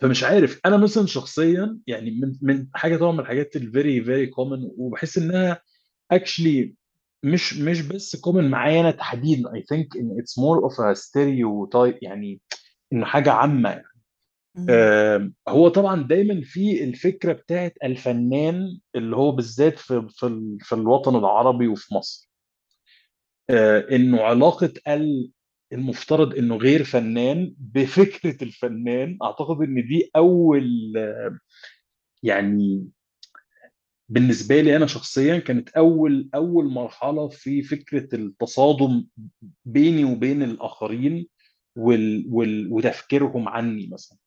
[0.00, 4.26] فمش عارف أنا مثلا شخصيا يعني من من حاجة طبعا من الحاجات ال very very
[4.26, 5.60] common وبحس إنها
[6.10, 6.74] actually
[7.22, 11.98] مش مش بس common معايا أنا تحديدا I think إن it's more of a stereotype
[12.02, 12.40] يعني
[12.92, 13.84] إنه حاجة عامة يعني.
[15.48, 21.16] هو طبعا دايما في الفكرة بتاعت الفنان اللي هو بالذات في في ال- في الوطن
[21.16, 22.30] العربي وفي مصر.
[23.50, 25.30] آه، إنه علاقة ال
[25.72, 30.92] المفترض إنه غير فنان بفكرة الفنان أعتقد إن دي أول
[32.22, 32.88] يعني
[34.08, 39.06] بالنسبة لي أنا شخصيا كانت أول أول مرحلة في فكرة التصادم
[39.64, 41.26] بيني وبين الآخرين
[41.76, 44.18] وال وال وتفكيرهم عني مثلا.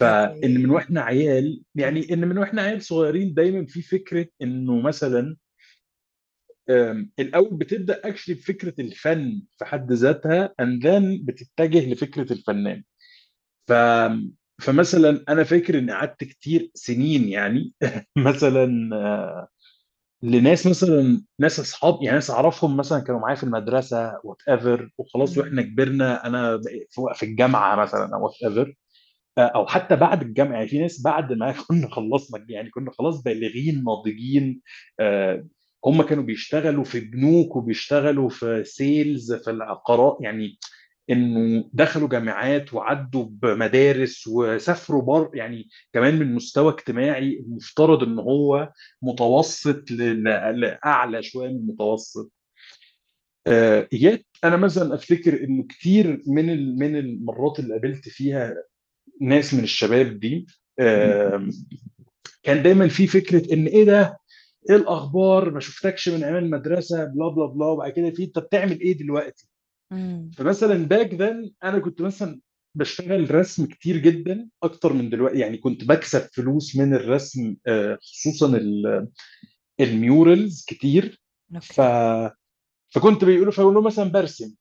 [0.00, 1.62] فإن من وإحنا عيال.
[1.74, 5.36] يعني إن من وإحنا عيال صغيرين دايما في فكرة إنه مثلا
[7.18, 12.82] الأول بتبدأ actually بفكرة الفن في حد ذاتها and then بتتجه لفكرة الفنان
[13.68, 13.72] ف
[14.62, 17.72] فمثلا أنا فاكر إني قعدت كتير سنين يعني
[18.16, 19.48] مثلا آه،
[20.22, 25.62] لناس مثلا ناس أصحاب يعني ناس أعرفهم مثلا كانوا معايا في المدرسة whatever وخلاص وإحنا.
[25.62, 26.60] كبرنا أنا
[27.14, 28.74] في الجامعة مثلا أو whatever
[29.42, 33.84] أو حتى بعد الجامعة يعني في ناس بعد ما كنا خلصنا يعني كنا خلاص بالغين
[33.84, 34.60] ناضجين
[35.00, 35.46] آه،
[35.84, 40.58] هم كانوا بيشتغلوا في بنوك وبيشتغلوا في سيلز في العقارات يعني
[41.10, 48.72] إنه دخلوا جامعات وعدوا بمدارس وسافروا بر يعني كمان من مستوى اجتماعي المفترض إن هو
[49.02, 52.32] متوسط لأعلى شوية من المتوسط.
[53.46, 58.54] آه، يات أنا مثلا أفتكر إنه كتير من من المرات اللي قابلت فيها
[59.20, 60.46] ناس من الشباب دي
[62.42, 64.18] كان دايما في فكرة إن إيه ده؟
[64.70, 68.80] إيه الأخبار؟ ما شفتكش من أيام المدرسة بلا بلا بلا وبعد كده في انت بتعمل
[68.80, 69.48] إيه دلوقتي.
[70.36, 72.40] فمثلا back then أنا كنت مثلا
[72.74, 78.56] بشتغل رسم كتير جدا أكتر من دلوقتي يعني كنت بكسب فلوس من الرسم آه، خصوصا
[78.56, 79.08] ال-
[79.80, 81.22] ال murals كتير.
[81.62, 81.80] ف
[82.88, 84.54] فكنت بيقولوا فاقول له مثلا برسم.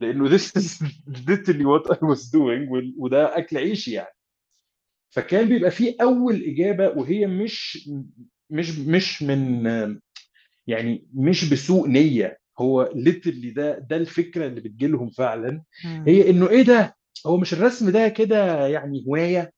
[0.00, 0.82] لأنه this is
[1.28, 4.14] literally what I was doing وده أكل عيشي يعني.
[5.10, 7.88] فكان بيبقى فيه أول إجابة وهي مش
[8.50, 9.66] مش مش من
[10.66, 12.38] يعني مش بسوء نية.
[12.58, 15.62] هو ليترلي ده ده الفكرة اللي بتجيلهم فعلا.
[16.06, 19.52] هي إنه إيه ده؟ هو مش الرسم ده كده يعني هواية؟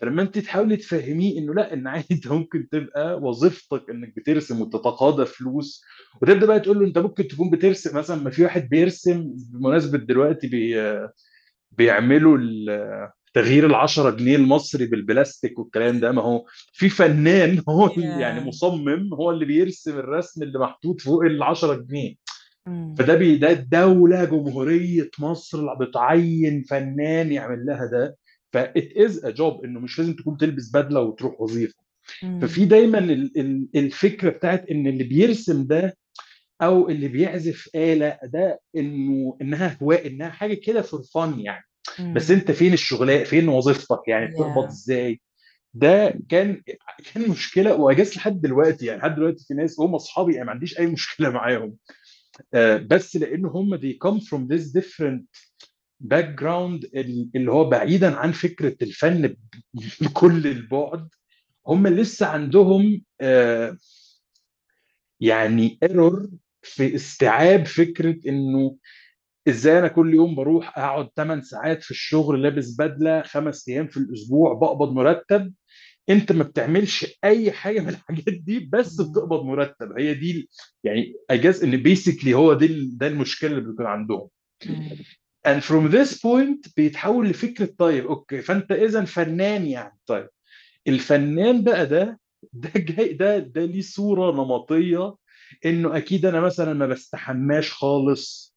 [0.00, 5.26] فلما انت تحاولي تفهميه انه لا ان عادي انت ممكن تبقى وظيفتك انك بترسم وتتقاضى
[5.26, 5.82] فلوس
[6.22, 10.46] وتبدا بقى تقول له انت ممكن تكون بترسم مثلا ما في واحد بيرسم بمناسبة دلوقتي
[10.48, 10.76] بي
[11.72, 12.38] بيعملوا
[13.34, 18.40] تغيير ال 10 جنيه المصري بالبلاستيك والكلام ده ما هو في فنان هو يعني.
[18.40, 22.14] مصمم هو اللي بيرسم الرسم اللي محطوط فوق ال 10 جنيه.
[22.98, 28.16] فده بي ده الدولة جمهورية مصر بتعين فنان يعمل لها ده
[28.52, 31.74] ف it is a job إنه مش لازم تكون تلبس بدلة وتروح وظيفة
[32.22, 32.40] مم.
[32.42, 35.96] ففي دايما ال- ال- الفكرة بتاعت إن اللي بيرسم ده
[36.62, 41.64] أو اللي بيعزف آلة ده إنه إنها هواء إنها حاجة كده for fun يعني
[42.14, 42.36] بس مم.
[42.36, 44.64] أنت فين الشغلانه فين وظيفتك يعني بتقبض.
[44.64, 45.20] إزاي
[45.74, 46.62] ده كان
[47.14, 50.78] كان مشكلة واجاز لحد دلوقتي يعني لحد دلوقتي في ناس هم أصحابي يعني ما عنديش
[50.78, 51.76] أي مشكلة معاهم
[52.54, 55.22] آه، بس لأن هم they come from this different
[56.04, 59.36] background ال- اللي هو بعيدا عن فكرة الفن
[60.00, 61.08] بكل البعد
[61.66, 63.76] هم لسه عندهم آه،
[65.20, 66.28] يعني ايرور
[66.62, 68.76] في استيعاب فكرة إنه
[69.48, 73.96] إزاي أنا كل يوم بروح أقعد 8 ساعات في الشغل لابس بدلة خمس أيام في
[73.96, 75.52] الأسبوع بقبض مرتب
[76.08, 79.00] أنت ما بتعملش أي حاجة من الحاجات دي بس.
[79.00, 80.48] بتقبض مرتب هي دي
[80.84, 84.28] يعني I guess إن basically هو ده ده المشكلة اللي بيكون عندهم.
[85.48, 88.42] And from this point بيتحول لفكرة طيب okay.
[88.42, 89.98] فأنت اذا فنان يعني.
[90.06, 90.28] طيب.
[90.88, 92.20] الفنان بقى ده
[92.52, 95.14] ده جاي ده ده ليه صورة نمطية
[95.66, 98.54] إنه أكيد أنا مثلا ما بستحماش خالص.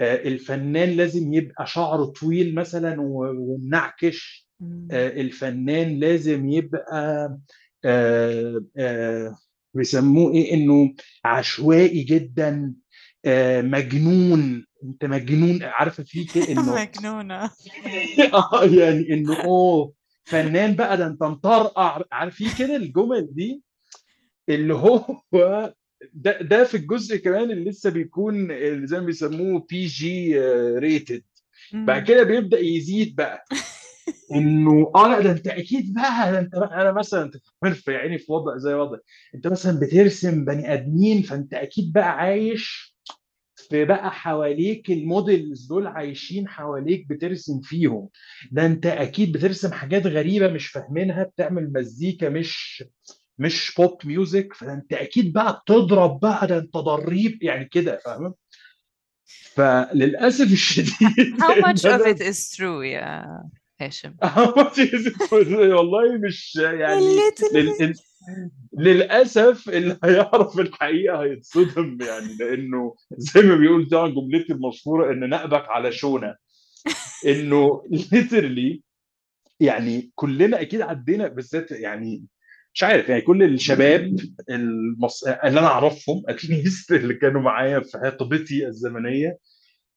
[0.00, 4.48] آه، الفنان لازم يبقى شعره طويل مثلا ومنعكش.
[4.90, 7.38] آه، الفنان لازم يبقى
[7.84, 8.62] آه،
[9.74, 12.74] بيسموه إيه؟ إنه عشوائي جدا.
[13.62, 14.64] مجنون.
[14.84, 17.44] انت مجنون عارفه في كده إنه مجنونة.
[18.34, 19.92] آه يعني إنه أوه
[20.24, 23.62] فنان بقى ده أنت مطرقع عارف في كده الجمل دي؟
[24.48, 25.04] اللي هو
[26.12, 30.38] ده ده في الجزء كمان اللي لسه بيكون اللي زي ما بيسموه PG
[30.78, 31.22] rated
[31.72, 32.02] بعد.
[32.04, 33.44] كده بيبدأ يزيد بقى.
[34.34, 37.22] إنه آه لا ده أنت أكيد بقى ده أنت بقى أنا مثلا
[37.64, 38.98] أنت في عيني في وضع زي وضع.
[39.34, 42.96] أنت مثلا بترسم بني آدمين فأنت أكيد بقى عايش
[43.70, 48.08] في بقى حواليك ال models دول عايشين حواليك بترسم فيهم.
[48.52, 52.84] ده انت أكيد بترسم حاجات غريبة مش فاهمينها بتعمل مزيكا مش
[53.38, 58.34] مش pop music فده انت أكيد بقى بتضرب بقى ده انت ضريب يعني كده فاهم
[59.54, 63.42] فللأسف الشديد How much of it is true يا
[63.80, 64.14] هاشم؟
[65.76, 67.16] والله مش يعني
[67.54, 67.94] لل...
[68.78, 75.68] للأسف اللي هيعرف الحقيقة هيتصدم يعني لأنه زي ما بيقول طبعا جملتي المشهورة إن نقبك
[75.68, 76.34] على شونة.
[77.26, 78.82] إنه literally
[79.60, 82.24] يعني كلنا أكيد عدينا بالذات يعني
[82.74, 84.16] مش عارف يعني كل الشباب
[84.50, 85.24] المص...
[85.24, 89.38] اللي أنا أعرفهم اتليست اللي كانوا معايا في حقبتي الزمنية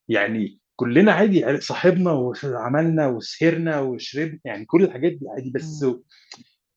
[0.08, 5.86] يعني كلنا عادي صاحبنا وعملنا وسهرنا وشربنا يعني كل الحاجات دي عادي بس.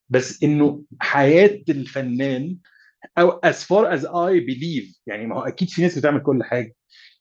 [0.08, 2.58] بس إنه حياة الفنان
[3.18, 6.74] أو as far as I believe يعني ما هو أكيد في ناس بتعمل كل حاجة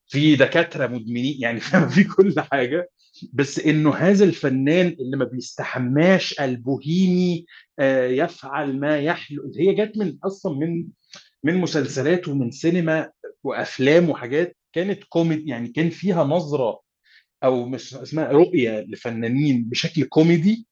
[0.08, 2.04] في دكاترة مدمنين يعني فاهم في.
[2.04, 2.90] كل حاجة
[3.34, 7.46] بس إنه هذا الفنان اللي ما بيستحماش البوهيمي
[7.80, 10.88] آه، يفعل ما يحلو هي جت من أصلا من
[11.44, 13.12] من مسلسلات ومن سينما
[13.44, 16.80] وأفلام وحاجات كانت كوميدي يعني كان فيها نظرة
[17.44, 20.68] أو مش اسمها رؤية لفنانين بشكل كوميدي.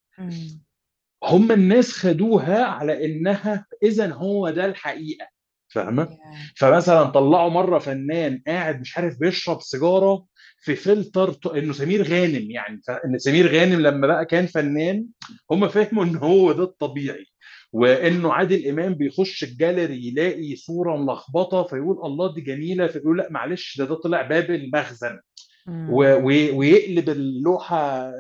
[1.24, 5.28] هم الناس خدوها على إنها اذا هو ده الحقيقة
[5.74, 6.54] فاهمة Yeah.
[6.58, 10.26] فمثلا طلعوا مرة فنان قاعد مش عارف بيشرب سيجارة
[10.62, 15.06] في فلتر ط- إنه سمير غانم يعني فإن سمير غانم لما بقى كان فنان
[15.52, 17.26] هم فهموا إن هو ده الطبيعي
[17.73, 23.77] وإنه عادل إمام بيخش الجاليري يلاقي صورة ملخبطة فيقول الله دي جميلة فيقول لأ معلش
[23.77, 25.19] ده ده طلع باب المخزن
[25.67, 25.89] مم.
[25.89, 28.12] و- و- ويقلب اللوحة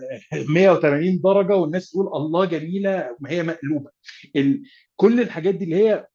[0.49, 3.89] 180 درجة والناس تقول الله جميلة ما هي مقلوبة
[4.35, 4.61] ال...
[4.95, 6.05] كل الحاجات دي اللي هي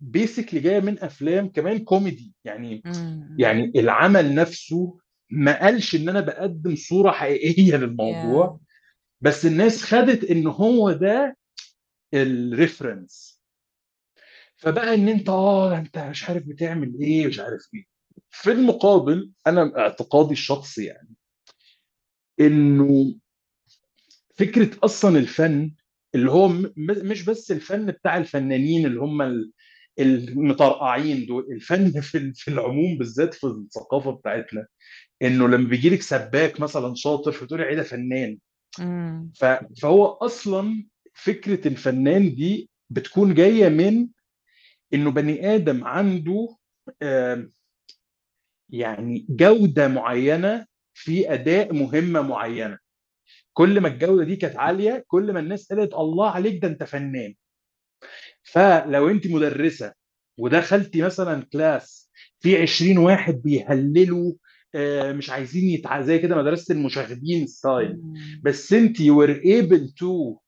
[0.00, 3.36] basically جاية من أفلام كمان كوميدي يعني مم.
[3.38, 4.98] يعني العمل نفسه
[5.30, 8.66] ما قالش إن أنا بقدم صورة حقيقية للموضوع Yeah.
[9.20, 11.36] بس الناس خدت إن هو ده
[12.14, 13.42] الريفرنس
[14.56, 17.84] فبقى إن أنت آه أنت مش عارف بتعمل إيه مش عارف إيه
[18.30, 21.14] في المقابل أنا اعتقادي الشخصي يعني
[22.40, 23.14] إنه
[24.34, 25.74] فكرة أصلا الفن
[26.14, 26.48] اللي هو
[26.78, 29.52] مش بس الفن بتاع الفنانين اللي هم ال-
[29.98, 34.66] المطرقعين دول الفن في في العموم بالذات في الثقافة بتاعتنا
[35.22, 38.38] إنه لما بيجي لك سباك مثلا شاطر فتقولي إيه ده فنان.
[39.82, 40.86] فهو أصلا
[41.16, 44.08] فكرة الفنان دي بتكون جاية من
[44.94, 46.56] إنه بني آدم عنده
[48.70, 52.78] يعني جودة معينة في أداء مهمة معينة.
[53.52, 57.34] كل ما الجودة دي كانت عالية كل ما الناس قالت الله عليك ده أنت فنان.
[58.42, 59.92] فلو أنت مدرسة
[60.38, 62.10] ودخلتي مثلا class
[62.40, 64.32] في 20 واحد بيهللوا
[64.74, 66.00] آه، مش عايزين يتع...
[66.02, 67.98] زي كده مدرسة المشاغبين style.
[68.42, 70.38] بس أنت were able to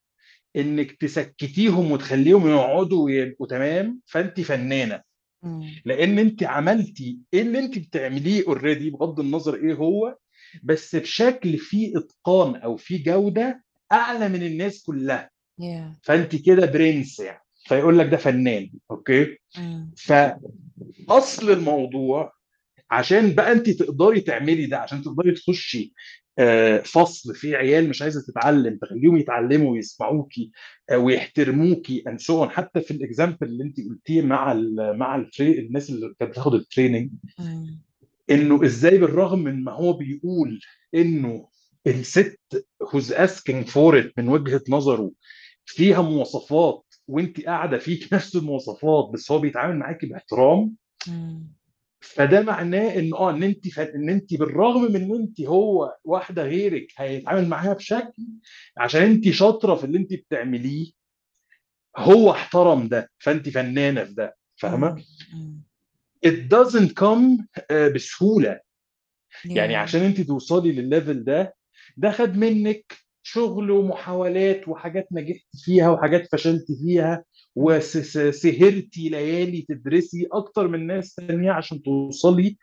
[0.57, 5.03] إنك تسكتيهم وتخليهم يقعدوا ويبقوا تمام فأنت فنانة
[5.43, 5.71] مم.
[5.85, 10.17] لأن أنت عملتي إيه اللي أنت بتعمليه already بغض النظر إيه هو
[10.63, 15.31] بس بشكل فيه إتقان أو فيه جودة أعلى من الناس كلها
[15.61, 15.99] Yeah.
[16.03, 19.95] فأنت كده برنس يعني فيقول لك ده فنان okay مم.
[19.97, 22.33] فأصل الموضوع
[22.91, 25.93] عشان بقى أنت تقدري تعملي ده عشان تقدري تخشي
[26.85, 30.51] فصل فيه عيال مش عايزة تتعلم تخليهم يتعلموا ويسمعوكي
[30.91, 35.59] آه، ويحترموكي so on حتى في ال example اللي انت قلتيه مع ال مع التري
[35.59, 37.81] الناس اللي كانت بتاخد ال training مم.
[38.31, 40.61] إنه إزاي بالرغم من ما هو بيقول
[40.95, 41.49] إنه
[41.87, 42.39] الست
[42.85, 45.11] who's asking for it من وجهة نظره
[45.65, 50.75] فيها مواصفات وانت قاعدة فيك نفس المواصفات بس هو بيتعامل معاكي باحترام.
[52.01, 53.81] فده معناه إن آه إن أنت ف...
[53.81, 58.23] إن أنت بالرغم من إن أنت هو واحدة غيرك هيتعامل معاها بشكل
[58.77, 60.93] عشان أنت شاطرة في اللي أنت بتعمليه
[61.97, 65.03] هو احترم ده فأنت فنانة في ده فاهمة؟
[66.27, 68.61] it doesn't come آه، بسهولة
[69.45, 69.77] يعني.
[69.77, 71.55] عشان أنت توصلي للليفل ده
[71.97, 72.93] ده خد منك
[73.23, 77.25] شغل ومحاولات وحاجات نجحت فيها وحاجات فشلت فيها
[77.59, 82.57] وسهرتي ليالي تدرسي أكتر من ناس تانية عشان توصلي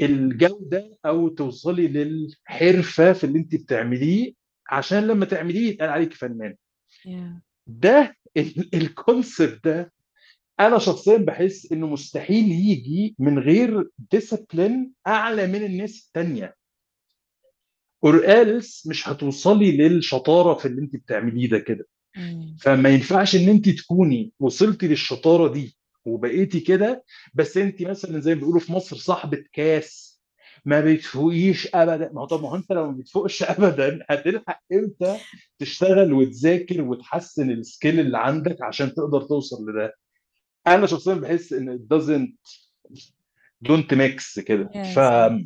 [0.00, 4.32] للجودة أو توصلي للحرفة في اللي انت بتعمليه.
[4.68, 6.54] عشان لما تعمليه يتقال عليك فنان.
[7.08, 7.40] Yeah.
[7.66, 8.16] ده
[8.74, 9.92] ال concept ده
[10.60, 16.54] أنا شخصيا بحس إنه مستحيل يجي من غير discipline أعلى من الناس التانية.
[18.06, 21.86] Else مش هتوصلي للشطارة في اللي انت بتعمليه ده كده.
[22.16, 22.56] مم.
[22.60, 27.04] فما ينفعش إن أنت تكوني وصلتي للشطارة دي وبقيتي كده
[27.34, 30.14] بس أنت مثلا زي ما بيقولوا في مصر صاحبة كاس
[30.64, 35.18] ما بتفوقيش ابدا ما هو طب ما هو أنت لو ما بتفوقش ابدا هتلحق إمتى
[35.58, 39.94] تشتغل وتذاكر وتحسن ال skill اللي عندك عشان تقدر توصل لده
[40.66, 42.50] أنا شخصيا بحس إن doesn't
[43.68, 45.44] don't mix كده ف Yes.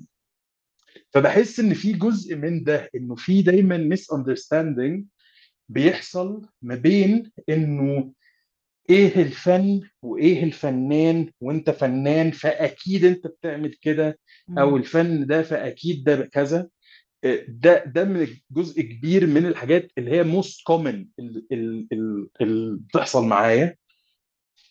[1.12, 5.04] فبحس إن في جزء من ده إنه في دايما misunderstanding
[5.68, 8.12] بيحصل ما بين إنه
[8.90, 14.18] إيه الفن وإيه الفنان وإنت فنان فأكيد إنت بتعمل كده
[14.58, 14.76] أو.
[14.76, 16.68] الفن ده فأكيد ده كذا
[17.48, 21.06] ده ده من جزء كبير من الحاجات اللي هي most common
[21.52, 23.76] اللي بتحصل معايا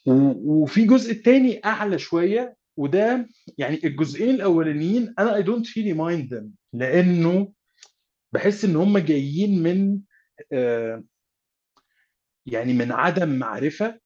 [0.05, 3.27] وفي جزء تاني أعلى شوية وده
[3.57, 7.51] يعني الجزئين الأولانيين أنا I don't really mind لأنه
[8.33, 9.99] بحس إن هم جايين من آه،
[12.45, 13.99] يعني من عدم معرفة.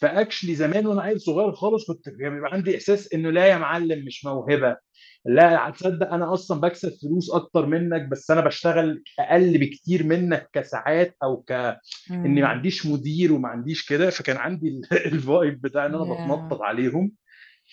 [0.00, 4.04] ف actually زمان وأنا عيل صغير خالص كنت بيبقى عندي إحساس إنه لا يا معلم
[4.06, 4.76] مش موهبة.
[5.24, 11.16] لا هتصدق أنا أصلا بكسب فلوس أكتر منك بس أنا بشتغل أقل بكتير منك كساعات
[11.22, 11.76] أو ك إني
[12.10, 12.44] ما مم.
[12.44, 14.10] عنديش مدير وما عنديش كده.
[14.10, 16.04] فكان عندي ال- ال vibe بتاع إن أنا.
[16.04, 17.12] بتنطط عليهم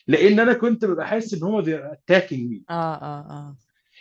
[0.08, 3.56] لأن أنا كنت ببقى حاسس إن هم attacking me آه آه آه.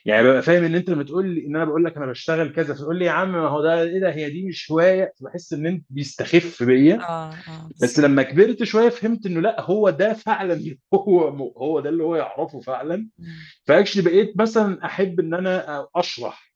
[0.05, 2.75] يعني ببقى فاهم ان انت لما تقول لي ان أنا بقول لك أنا بشتغل كذا
[2.75, 5.67] فتقول لي يا عم ما هو ده إيه ده هي دي مش هوايه بحس ان
[5.67, 10.77] انت بيستخف بيا آه آه بس لما كبرت شوية فهمت انه لا هو ده فعلا
[10.95, 11.29] هو
[11.59, 13.09] هو ده اللي هو يعرفه فعلا.
[13.65, 16.55] فاكشلي بقيت مثلا أحب إن أنا أشرح.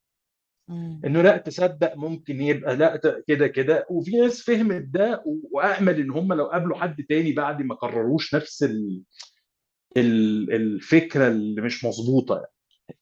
[1.05, 5.23] إنه لا تصدق ممكن يبقى لا كده كده وفي ناس فهمت ده
[5.53, 9.03] وامل إن هم لو قابلوا حد تاني بعد ما قرروش نفس ال...
[9.97, 10.53] ال...
[10.53, 12.58] الفكرة اللي مش مظبوطة يعني.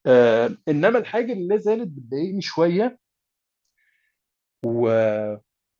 [0.07, 2.99] آه إنما الحاجة اللي لا زالت بتضايقني شوية
[4.67, 4.89] و...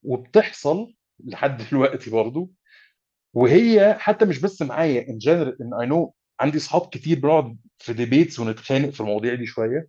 [0.03, 0.95] وبتحصل
[1.25, 2.51] لحد دلوقتي برضو
[3.35, 7.93] وهي حتى مش بس معايا in general إن I know عندي اصحاب كتير بنقعد في
[7.93, 9.89] debates ونتخانق في المواضيع دي شوية.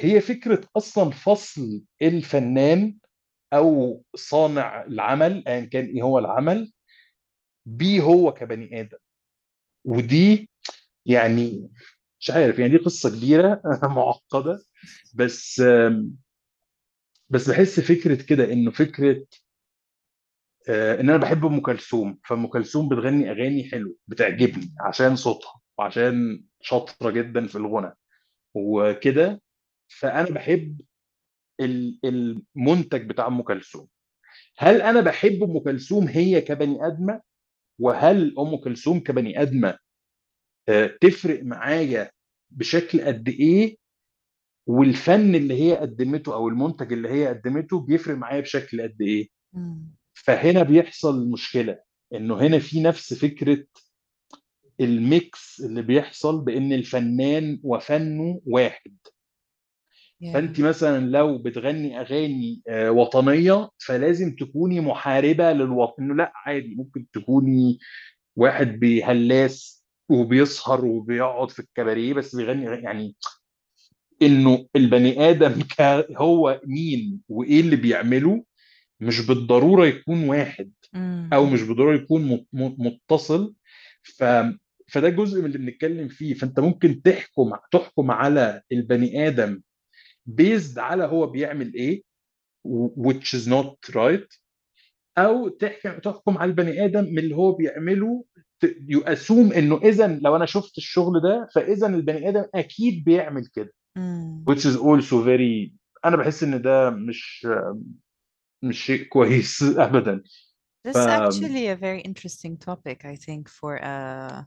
[0.00, 2.98] هي فكرة أصلا فصل الفنان
[3.52, 6.72] أو صانع العمل ايا كان إيه هو العمل
[7.66, 8.98] بيه هو كبني آدم.
[9.84, 10.50] ودي
[11.06, 11.70] يعني
[12.22, 14.62] مش عارف يعني دي قصة كبيرة معقدة.
[15.14, 15.62] بس
[17.30, 19.26] بس بحس فكرة كده إنه فكرة
[20.68, 26.44] آه، إن أنا بحب أم كلثوم فأم كلثوم بتغني أغاني حلوة بتعجبني عشان صوتها وعشان
[26.60, 27.92] شاطرة جدا في الغنى
[28.54, 29.42] وكده.
[29.88, 30.80] فأنا بحب
[31.60, 33.88] ال- المنتج بتاع أم كلثوم.
[34.58, 37.22] هل أنا بحب أم كلثوم هي كبني آدمة؟
[37.80, 39.78] وهل أم كلثوم كبني آدمة
[41.00, 42.10] تفرق معايا
[42.50, 43.76] بشكل قد إيه
[44.66, 49.28] والفن اللي هي قدمته أو المنتج اللي هي قدمته بيفرق معايا بشكل قد إيه.
[50.14, 51.78] فهنا بيحصل مشكلة
[52.14, 53.64] إنه هنا في نفس فكرة
[54.80, 58.96] الميكس اللي بيحصل بإن الفنان وفنه واحد
[60.34, 60.60] فأنت.
[60.60, 67.78] مثلا لو بتغني أغاني آه، وطنية فلازم تكوني محاربة للوطن إنه لأ عادي ممكن تكوني
[68.36, 69.81] واحد بيهلاس
[70.12, 73.16] وبيسهر وبيقعد في الكباريه بس بيغني يعني
[74.22, 75.62] إنه البني آدم
[76.22, 78.44] هو مين وإيه اللي بيعمله
[79.00, 80.72] مش بالضرورة يكون واحد
[81.32, 81.46] أو.
[81.46, 83.54] مش بالضرورة يكون مت- مت- متصل
[84.02, 84.24] ف
[84.88, 89.62] فده جزء من اللي بنتكلم فيه فأنت ممكن تحكم تحكم على البني آدم
[90.26, 92.02] بيزد على هو بيعمل إيه
[92.98, 94.38] which is not right
[95.18, 98.24] أو تحكم تحكم على البني آدم من اللي هو بيعمله
[98.87, 103.73] يو اسوم انه اذا لو انا شفت الشغل ده فاذا البني ادم اكيد بيعمل كده
[103.97, 104.45] مم.
[104.49, 105.71] which is also very
[106.05, 107.47] انا بحس ان ده مش
[108.63, 110.23] مش شيء كويس ابدا
[110.87, 114.43] This ف is actually a very interesting topic, I think, for uh,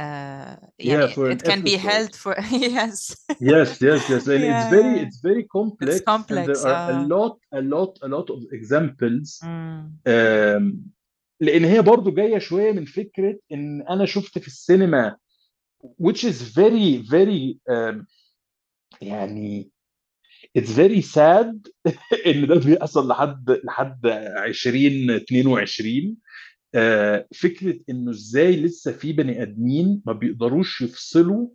[0.00, 2.34] uh, yeah يعني for an it can be episode held for
[2.68, 2.96] yes,
[3.50, 6.46] yes yes yes and it's very yeah, it's very it's complex and complex.
[6.48, 9.80] there are a Uh, lot a lot a lot of examples mm,
[10.14, 10.64] um,
[11.39, 15.17] لأن هي برضو جاية شوية من فكرة إن أنا شفت في السينما
[15.83, 18.05] which is very very um,
[19.01, 19.71] يعني
[20.57, 21.55] it's very sad
[22.27, 26.17] إن ده بيحصل لحد لحد 2022
[26.75, 31.49] آه، فكرة إنه إزاي لسه في بني آدمين ما بيقدروش يفصلوا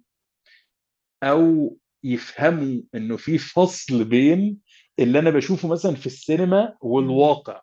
[1.23, 4.59] أو يفهموا إنه في فصل بين
[4.99, 7.63] اللي أنا بشوفه مثلا في السينما والواقع.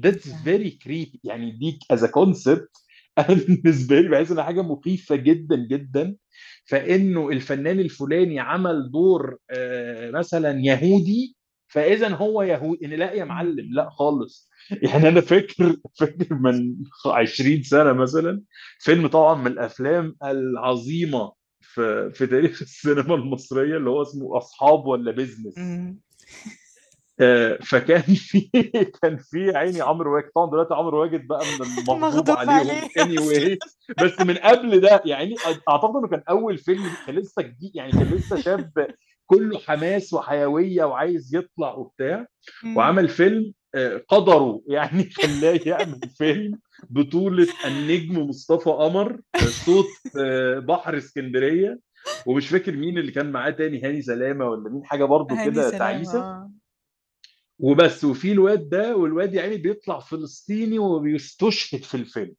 [0.00, 1.18] That's very creepy.
[1.24, 2.84] يعني دي as a concept
[3.18, 6.16] أنا بالنسبة لي بحس إنها حاجة مخيفة جدا جدا.
[6.66, 11.36] فإنه الفنان الفلاني عمل دور آه، مثلا يهودي
[11.68, 12.86] فاذا هو يهودي.
[12.86, 14.50] ان لا يا معلم لا خالص.
[14.70, 16.76] يعني أنا فاكر فاكر من
[17.06, 18.42] 20 سنة مثلا
[18.78, 25.12] فيلم طبعا من الأفلام العظيمة في في تاريخ السينما المصرية اللي هو اسمه أصحاب ولا
[25.12, 25.54] بيزنس
[27.62, 28.40] فكان في
[29.02, 30.28] كان في عيني عمرو واكد.
[30.34, 32.88] طبعا دلوقتي عمرو واكد بقى من المغضوب مغضوب عليهم عليه.
[32.98, 33.58] اني anyway.
[34.04, 35.34] بس من قبل ده يعني
[35.68, 38.86] أعتقد إنه كان أول فيلم كان لسه جديد يعني كان لسه شاب
[39.26, 42.26] كله حماس وحيوية وعايز يطلع وبتاع.
[42.76, 46.58] وعمل فيلم آه، قدره يعني خلاه يعمل فيلم
[46.90, 49.86] بطولة النجم مصطفى قمر آه، صوت
[50.20, 51.80] آه، بحر اسكندرية.
[52.26, 55.70] ومش فاكر مين اللي كان معاه تاني هاني سلامة ولا مين؟ حاجة برضو هاني كده
[56.18, 56.50] آه.
[57.58, 62.34] وبس وفي الواد ده والواد يعني بيطلع فلسطيني وبيستشهد في الفيلم.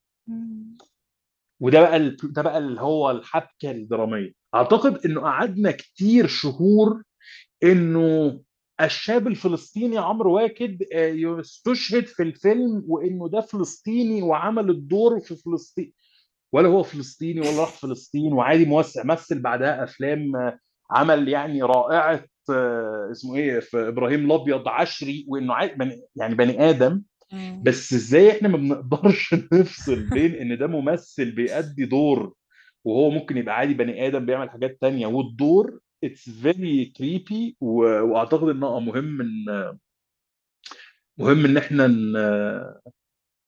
[1.59, 2.17] وده بقى ال...
[2.23, 4.31] ده بقى اللي هو الحبكة الدرامية.
[4.55, 7.03] أعتقد إنه قعدنا كتير شهور
[7.63, 8.39] إنه
[8.81, 15.93] الشاب الفلسطيني عمرو واكد آه، يستشهد في الفيلم وإنه ده فلسطيني وعمل الدور في فلسطين
[16.53, 20.59] ولا هو فلسطيني ولا راح فلسطين وعادي موسع مثل بعدها أفلام آه،
[20.91, 22.25] عمل يعني رائعة.
[23.11, 25.53] اسمه إيه في إبراهيم الأبيض عشري وإنه
[26.15, 27.01] يعني بني آدم.
[27.63, 32.33] بس إزاي إحنا ما بنقدرش نفصل بين إن ده ممثل بيأدي دور
[32.85, 38.79] وهو ممكن يبقى عادي بني آدم بيعمل حاجات تانية والدور it's very creepy وأعتقد انه
[38.79, 39.77] مهم إن
[41.17, 41.87] مهم إن إحنا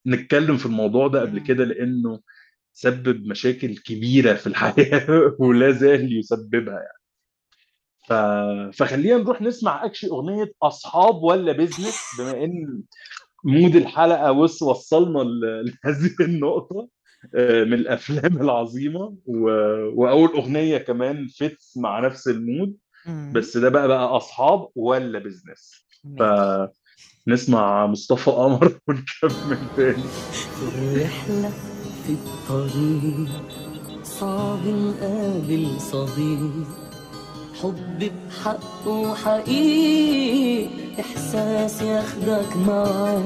[0.06, 1.38] نتكلم في الموضوع ده قبل.
[1.40, 2.20] كده لإنه
[2.72, 5.06] سبب مشاكل كبيرة في الحياة
[5.40, 6.97] ولا زال يسببها يعني.
[8.08, 8.12] ف...
[8.76, 12.82] فخلينا نروح نسمع اكشي أغنية أصحاب ولا بيزنس بما إن
[13.44, 16.88] mood الحلقة وص وصلنا لهذه النقطة
[17.34, 19.40] آه، من الأفلام العظيمة و...
[20.02, 22.76] وأول أغنية كمان fits مع نفس ال mood
[23.32, 26.68] بس ده بقى بقى أصحاب ولا بزنس ماشي.
[27.26, 30.02] فنسمع مصطفى قمر ونكمل تاني.
[30.62, 31.50] الرحلة
[32.06, 33.28] في الطريق
[34.02, 36.87] صعب نقابل صديق.
[37.62, 40.68] حب بحقه حقيقي
[41.00, 43.22] إحساس ياخدك معاه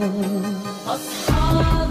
[0.87, 1.91] أصحاب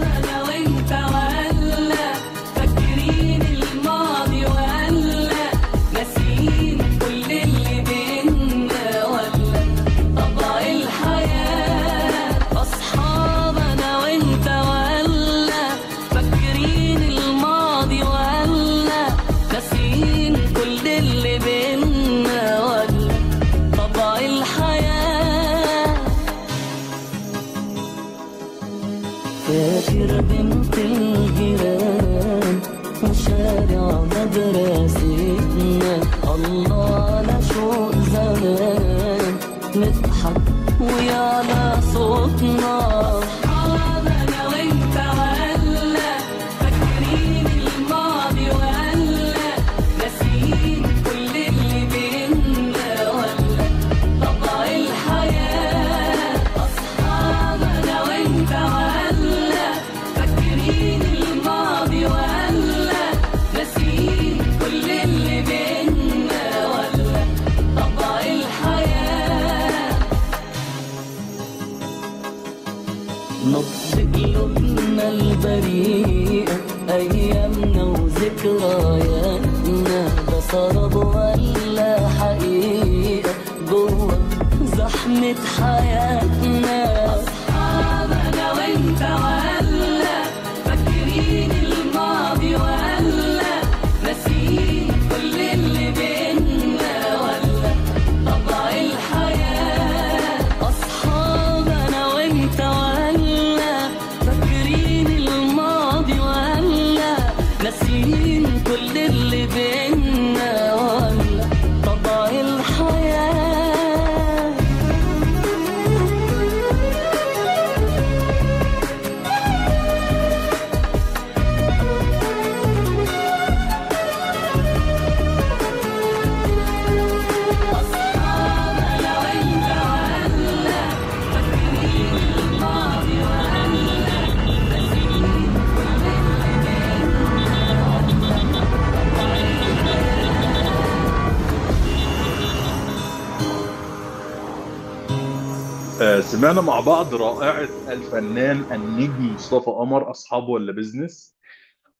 [146.52, 151.36] سمعنا مع بعض رائعة الفنان النجم مصطفى قمر أصحاب ولا بزنس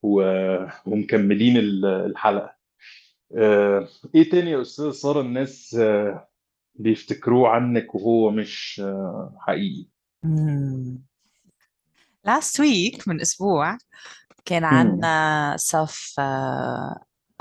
[0.02, 0.22] و...
[0.86, 2.54] ومكملين ال- الحلقة.
[3.36, 6.28] آه، إيه تاني يا أستاذ سارة الناس آه،
[6.74, 9.86] بيفتكروه عنك وهو مش آه، حقيقي.
[12.28, 13.78] last week من أسبوع
[14.44, 14.64] كان.
[14.64, 16.20] عنا صف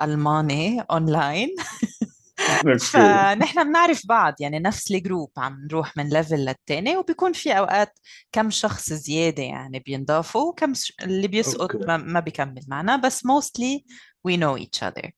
[0.01, 1.55] ألماني أونلاين
[3.31, 7.99] فنحن بنعرف بعض يعني نفس ال group عم نروح من level للتاني وبيكون في أوقات
[8.31, 13.81] كم شخص زيادة يعني بينضافوا وكم ش- اللي بيسقط ما, ما بيكمل معنا بس mostly
[14.27, 15.09] we know each other.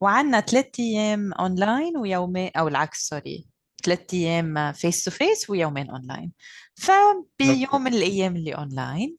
[0.00, 3.46] وعنا ثلاث أيام أونلاين ويومين أو العكس sorry
[3.84, 6.32] ثلاث أيام face to face ويومين أونلاين
[6.74, 9.16] فبيوم من الأيام اللي أونلاين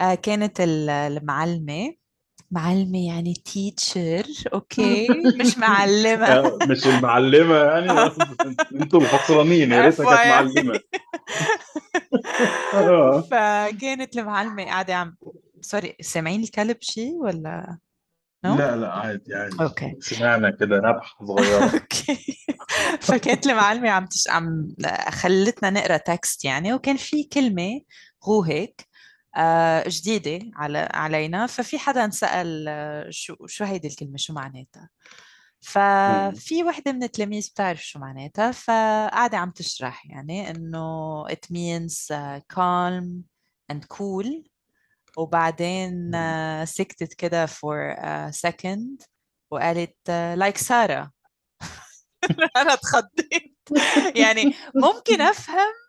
[0.00, 1.94] آه، كانت ال- المعلمة
[2.54, 5.08] معلمة يعني teacher okay؟
[5.40, 6.26] مش معلمة.
[6.26, 7.92] آه، مش المعلمة يعني
[8.80, 10.80] أنتوا الخسرانين يا ريتها كانت معلمة.
[12.74, 13.20] آه.
[13.20, 15.16] فكانت المعلمة قاعدة عم
[15.60, 17.78] sorry سامعين الكلب شي ولا؟
[18.44, 19.56] لا لا عادي عادي.
[19.60, 19.96] okay.
[20.00, 21.64] سمعنا كده نبحة صغيرة.
[21.64, 22.46] okay.
[23.00, 24.28] فكانت المعلمة عم تش...
[24.28, 24.74] عم
[25.08, 27.80] خلتنا نقرأ text يعني وكان في كلمة
[28.24, 28.93] هو هيك
[29.36, 31.46] آه، جديدة على علينا.
[31.46, 34.88] ففي حدا سأل آه، شو شو هيدي الكلمة؟ شو معناتها.
[35.60, 42.40] ففي وحدة من التلاميذ بتعرف شو معناتها فقاعدة عم تشرح يعني إنه it means uh,
[42.56, 43.24] calm
[43.72, 44.48] and cool.
[45.16, 46.14] وبعدين.
[46.14, 49.06] آه، سكتت كده for a second
[49.50, 51.10] وقالت آه، like سارة
[52.56, 53.54] أنا اتخضيت.
[54.16, 55.83] يعني ممكن أفهم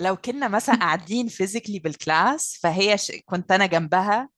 [0.00, 3.12] لو كنا مثلا قاعدين physically بال class فهي ش...
[3.26, 4.28] كنت أنا جنبها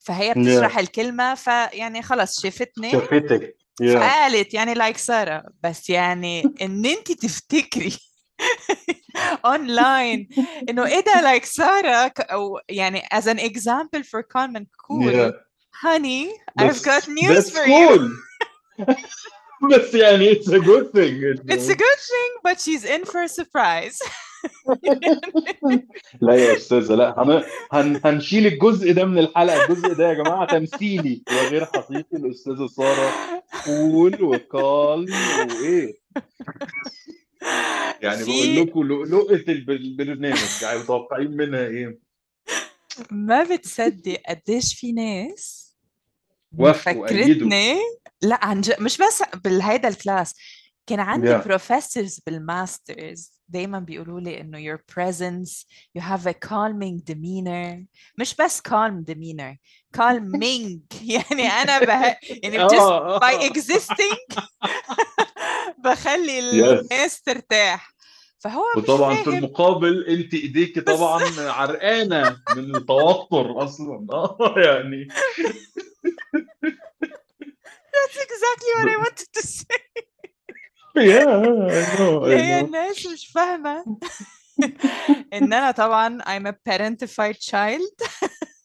[0.00, 3.56] فهي بتشرح يا الكلمة فيعني خلص شافتني شافتك.
[3.80, 7.98] yeah فقالت يعني like سارة بس يعني إن انت تفتكري
[9.44, 10.28] اونلاين
[10.68, 14.22] إنه إيه ده like سارة ك- أو يعني as an example for
[14.56, 15.32] and cool يا
[15.84, 16.28] honey
[16.60, 17.88] I've got news that's for you.
[17.88, 18.08] cool.
[19.72, 21.14] بس يعني it's a good thing.
[21.54, 23.98] It's a good thing but she's in for a surprise.
[26.20, 27.42] لا يا أستاذة لا هن...
[27.72, 28.00] هن...
[28.04, 33.12] هنشيل الجزء ده من الحلقة الجزء ده يا جماعة تمثيلي وغير حقيقي الأستاذة سارة.
[33.64, 35.14] كول وكالم
[35.50, 35.94] وإيه.
[38.02, 41.98] يعني بقول لكم لؤلؤة الب- البرنامج يعني متوقعين منها إيه؟
[43.10, 45.66] ما بتصدق قديش في ناس
[46.58, 47.76] وافقوا أيدوا مفكرتني
[48.22, 50.34] لا عن جد مش بس بالهيدا ال class.
[50.86, 55.66] كان عندي professors بال masters دايما بيقولوا لي إنه your presence
[55.98, 57.84] you have a calming demeanor.
[58.18, 59.56] مش بس calm demeanor
[59.96, 60.78] calming.
[61.14, 62.16] يعني أنا به...
[62.42, 63.18] يعني just آه.
[63.20, 64.40] by آه existing
[65.84, 67.96] بخلي الناس ترتاح.
[68.38, 69.34] فهو مش وطبعا في فاهم.
[69.34, 74.06] المقابل أنت ايديكي طبعا عرقانة من التوتر أصلا.
[74.12, 75.08] آه يعني.
[77.96, 83.26] That's exactly what I wanted to say يا I know اللي I هي الناس مش
[83.34, 83.84] فاهمة.
[85.32, 88.08] إن أنا طبعا I'm a parentified child.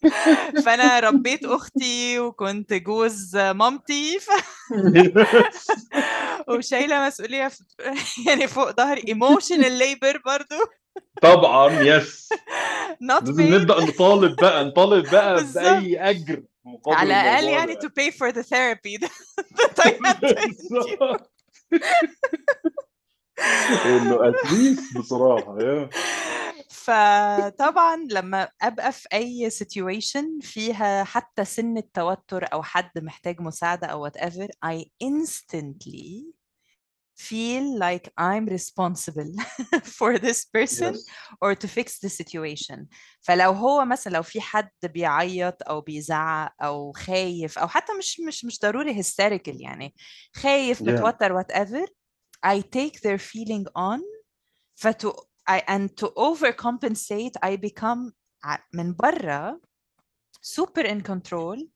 [0.65, 4.19] فأنا ربيت أختي وكنت جوز مامتي.
[4.19, 4.29] ف...
[6.49, 7.59] وشايلة مسؤولية ف...
[8.27, 9.01] يعني فوق ظهري.
[9.01, 10.55] Emotional labor برضو.
[11.21, 12.29] طبعا يس
[13.01, 18.31] لازم نبدأ نطالب بقى نطالب بقى بأي أجر مقابل على الأقل يعني to pay for
[18.31, 19.07] the therapy.
[23.85, 25.89] إنه اتليست بصراحة يا
[26.69, 34.09] فطبعا لما أبقى في أي situation فيها حتى سن التوتر أو حد محتاج مساعدة أو
[34.09, 36.33] whatever I instantly
[37.29, 39.31] feel like I'm responsible
[39.97, 41.05] for this person يس
[41.45, 42.87] or to fix the situation
[43.21, 48.45] فلو هو مثلا لو في حد بيعيط أو بيزعق أو خايف أو حتى مش مش
[48.45, 49.95] مش ضروري hysterical يعني
[50.35, 51.87] خايف يا متوتر whatever
[52.45, 54.01] I take their feeling on
[54.75, 55.13] فتو
[55.49, 58.13] I, and to overcompensate I become
[58.73, 59.59] من برا
[60.41, 61.67] super in control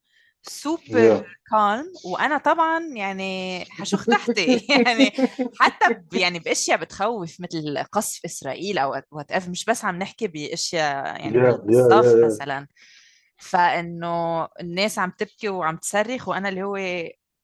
[0.89, 1.23] يا.
[1.23, 4.65] calm وأنا طبعا يعني حشوخ تحتي.
[4.85, 5.11] يعني
[5.59, 11.37] حتى يعني بأشياء بتخوف مثل قصف إسرائيل أو وات مش بس عم نحكي بأشياء يعني
[11.37, 11.57] يا
[12.25, 12.67] مثلا.
[13.37, 16.75] فإنه الناس عم تبكي وعم تصرخ وأنا اللي هو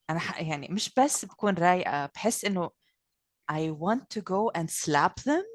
[0.09, 2.69] أنا يعني مش بس بكون رايقة بحس إنه
[3.51, 5.45] I want to go and slap them.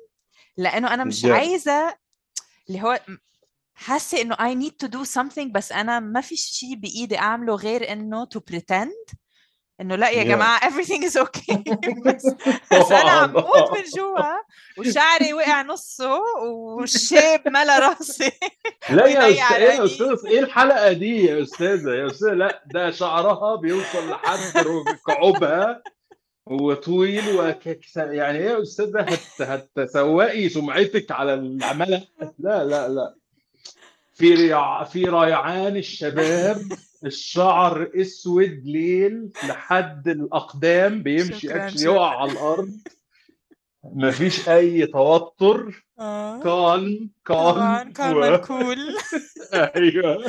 [0.57, 1.97] لأنه أنا مش عايزة
[2.69, 3.01] اللي هو
[3.77, 7.93] حاسة إنه I need to do something بس أنا ما في شيء بإيدي أعمله غير
[7.93, 9.15] إنه to pretend
[9.81, 10.27] إنه لا يا Yeah.
[10.27, 11.57] جماعة everything is okay.
[12.07, 12.27] بس,
[12.73, 14.33] بس أنا طبعا هموت من جوا
[14.79, 18.33] وشعري وقع نصه والشيب ملا راسي.
[18.91, 19.85] لا يا أستاذ إيه يا.
[19.85, 24.65] أستاذ؟ إيه الحلقة دي يا أستاذة؟ يا أستاذة لا ده شعرها بيوصل لحد
[25.07, 25.83] كعوبها
[26.47, 27.67] وطويل وك...
[27.97, 29.43] يعني إيه يا أستاذة؟ هت...
[29.79, 32.07] هتسوقي سمعتك على العمالة؟
[32.39, 33.15] لا لا لا.
[34.17, 34.85] في ريع...
[34.85, 36.63] في ريعان الشباب
[37.05, 41.85] الشعر أسود ليل لحد الأقدام بيمشي اكشلي.
[41.85, 42.71] يقع على الأرض.
[43.85, 45.85] مفيش أي توتر.
[46.45, 48.79] كالم طبعا كالم كارمن كول
[49.77, 50.25] أيوه.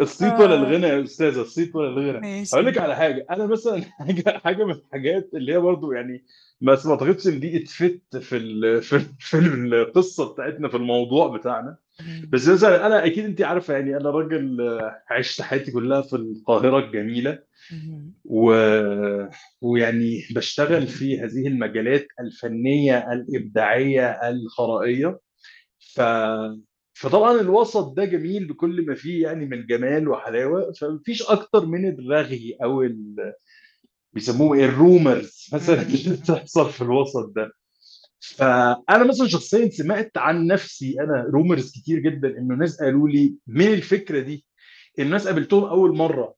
[0.00, 0.56] الصيت ولا آه.
[0.56, 3.26] الغنى يا أستاذة؟ الصيت ولا الغنى؟ هقول لك على حاجة.
[3.30, 6.24] أنا مثلا حاجة حاجة من الحاجات اللي هي برضو يعني
[6.62, 11.76] ما اعتقدش إن دي اتفت في ال في, ال في القصة بتاعتنا في الموضوع بتاعنا.
[12.28, 14.58] بس مثلا أنا أكيد انت عارفة يعني أنا راجل
[15.10, 17.38] عشت حياتي كلها في القاهرة الجميلة.
[18.24, 18.52] و...
[19.62, 25.20] ويعني بشتغل في هذه المجالات الفنية الإبداعية الخرائية
[25.94, 26.00] ف
[26.94, 32.56] فطبعا الوسط ده جميل بكل ما فيه يعني من جمال وحلاوة فمفيش أكتر من الرغي
[32.62, 33.16] أو ال...
[34.12, 37.52] بيسموه إيه الرومرز مثلا اللي بتحصل في الوسط ده.
[38.20, 43.66] فأنا مثلا شخصيا سمعت عن نفسي أنا رومرز كتير جدا إنه ناس قالوا لي من
[43.66, 44.44] الفكرة دي
[44.98, 46.34] الناس قابلتهم أول مرة.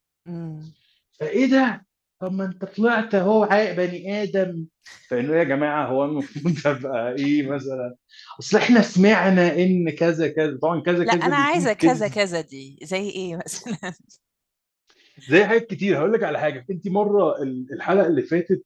[1.21, 1.87] فإيه ده؟
[2.21, 4.67] طب ما أنت طلعت أهو عا- بني آدم.
[5.09, 7.95] فإنه يا جماعة هو المفروض أبقى إيه مثلا؟
[8.41, 12.79] أصل إحنا سمعنا إن كذا كذا طبعا كذا لا كذا أنا عايزة كذا كذا دي
[12.83, 13.93] زي إيه مثلا؟
[15.29, 15.99] زي حاجات كتير.
[15.99, 16.67] هقول لك على حاجة.
[16.71, 18.65] انت مرة ال- الحلقة اللي فاتت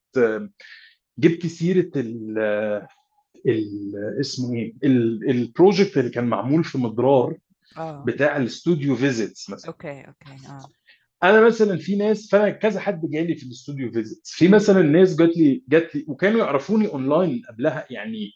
[1.18, 2.38] جبت سيرة ال
[3.46, 7.36] ال اسمه إيه؟ ال- ال project اللي كان معمول في مضرار
[7.76, 8.04] آه.
[8.06, 9.70] بتاع ال studio visits مثلا.
[9.70, 10.68] okay okay آه.
[11.22, 14.30] أنا مثلا في ناس فأنا كذا حد جالي في ال studio visits.
[14.32, 18.30] في مثلا ناس جات لي جات لي وكانوا يعرفوني أونلاين قبلها يعني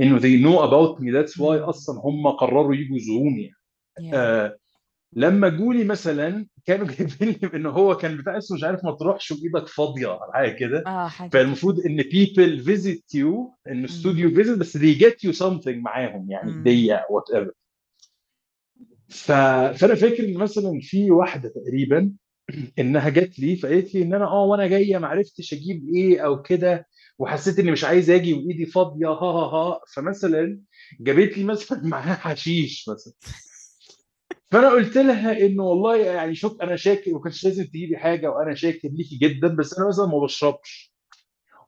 [0.00, 1.06] إنه they know about me.
[1.12, 1.68] That's why.
[1.68, 3.50] أصلا هم قرروا يجوا يزوروني
[4.00, 4.14] yeah.
[4.14, 4.56] آه
[5.12, 9.32] لما جولي مثلا كانوا جايبين لي إن هو كان بتاع اسمه مش عارف ما تروحش
[9.32, 12.02] بايدك فاضية أو حاجة كده آه حاجة فالمفروض إن
[12.64, 13.24] visit you
[13.68, 13.84] انه مم.
[13.84, 16.50] studio visit بس they get you something معاهم يعني.
[16.50, 17.52] هديه whatever.
[19.08, 22.12] فأنا فاكر إن مثلا في واحدة تقريبا
[22.78, 26.42] إنها جات لي فقالت لي إن أنا آه وأنا جاية ما عرفتش أجيب إيه أو
[26.42, 26.86] كده
[27.18, 30.60] وحسيت إني مش عايز أجي وإيدي فاضية ها ها ها فمثلا
[31.00, 33.12] جابت لي مثلا معاها حشيش مثلا
[34.50, 38.54] فأنا قلت لها إنه والله يعني شوف أنا شاكر وما كانش لازم تجيبي حاجة وأنا
[38.54, 40.92] شاكر ليكي جدا بس أنا مثلا ما بشربش.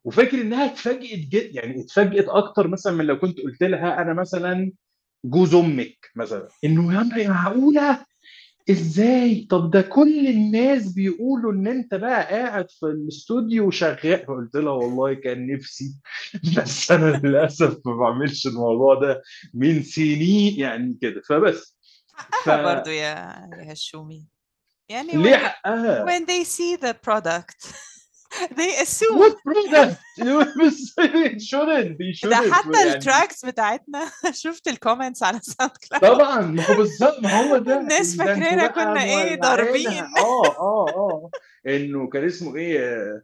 [0.05, 4.72] وفاكر إنها اتفاجئت جدا يعني اتفاجئت أكتر مثلا من لو كنت قلت لها أنا مثلا
[5.24, 6.49] جوز أمك مثلا.
[6.64, 8.07] إنه يا معقوله
[8.70, 14.26] إزاي؟ طب ده كل الناس بيقولوا إن أنت بقى قاعد في الاستوديو وشغال.
[14.26, 15.95] فقلت لها والله كان نفسي
[16.59, 19.22] بس أنا للأسف ما بعملش الموضوع ده
[19.55, 21.22] من سنين يعني كده.
[21.28, 21.80] فبس.
[22.45, 24.27] ف برضو يا يا هشومي
[24.89, 27.66] يعني ليه حقها؟ when they see the product
[28.59, 29.99] they assume what product?
[30.16, 32.53] They shouldn't they ده shouldn't.
[32.53, 37.57] حتى يعني التراكس بتاعتنا شفت الكومنتس على ساوند كلاود طبعا ما هو بالظبط ما هو
[37.57, 37.81] ده.
[37.81, 39.89] الناس ده بقى كنا إيه ضاربين.
[39.89, 41.31] آه آه آه.
[41.66, 43.23] إنه كان اسمه إيه آه،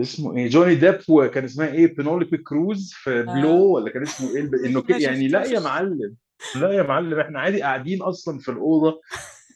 [0.00, 4.36] اسمه إيه جوني ديب وكان اسمها إيه بينوليبي كروز في بلو آه ولا كان اسمه
[4.36, 6.16] إيه إنه يعني لا يا معلم.
[6.54, 9.00] لا يا معلم إحنا عادي قاعدين أصلا في الأوضة.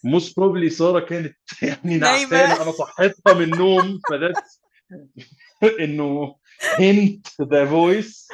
[0.04, 2.62] most probably سارة كانت يعني نعسانة.
[2.62, 4.32] أنا صحيتها من النوم فده
[5.84, 6.36] إنه
[6.76, 8.28] hence the voice.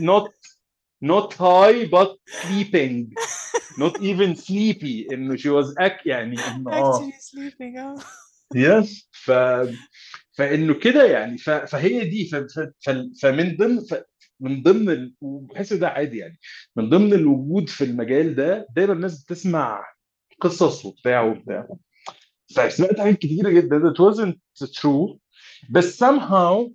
[0.00, 0.28] not
[1.04, 3.12] not high but sleeping.
[3.78, 5.12] Not even sleepy.
[5.12, 7.10] إنه she was act يعني إنه آه.
[7.10, 8.00] Sleeping
[8.54, 9.30] yes ف
[10.38, 11.38] فإنه كده يعني.
[11.38, 11.50] ف...
[11.50, 12.28] فهي دي.
[12.28, 12.34] ف...
[12.34, 12.58] ف...
[12.58, 12.90] ف...
[13.22, 13.80] فمن ضمن.
[14.40, 15.14] من ضمن ال...
[15.20, 16.38] وبحس ده عادي يعني.
[16.76, 19.84] من ضمن الوجود في المجال ده دايما الناس بتسمع
[20.40, 21.68] قصص وبتاع وبتاع.
[22.56, 23.92] فسمعت حاجات كتيرة جدا.
[23.92, 25.16] It wasn't true.
[25.70, 26.70] بس somehow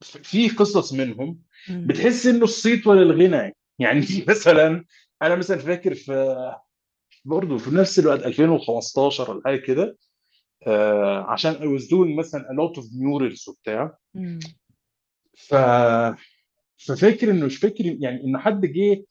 [0.00, 1.38] في قصص منهم.
[1.70, 3.56] بتحس إنه الصيت ولا الغنى.
[3.78, 4.84] يعني مثلا
[5.22, 6.34] أنا مثلا فاكر في
[7.24, 9.98] برضه في نفس الوقت 2015 ولا حاجة كده
[10.66, 13.98] آه عشان I was doing مثلا a lot of murals وبتاع.
[15.36, 15.54] ف
[16.76, 19.04] ففاكر إنه مش فاكر يعني إنه حد جه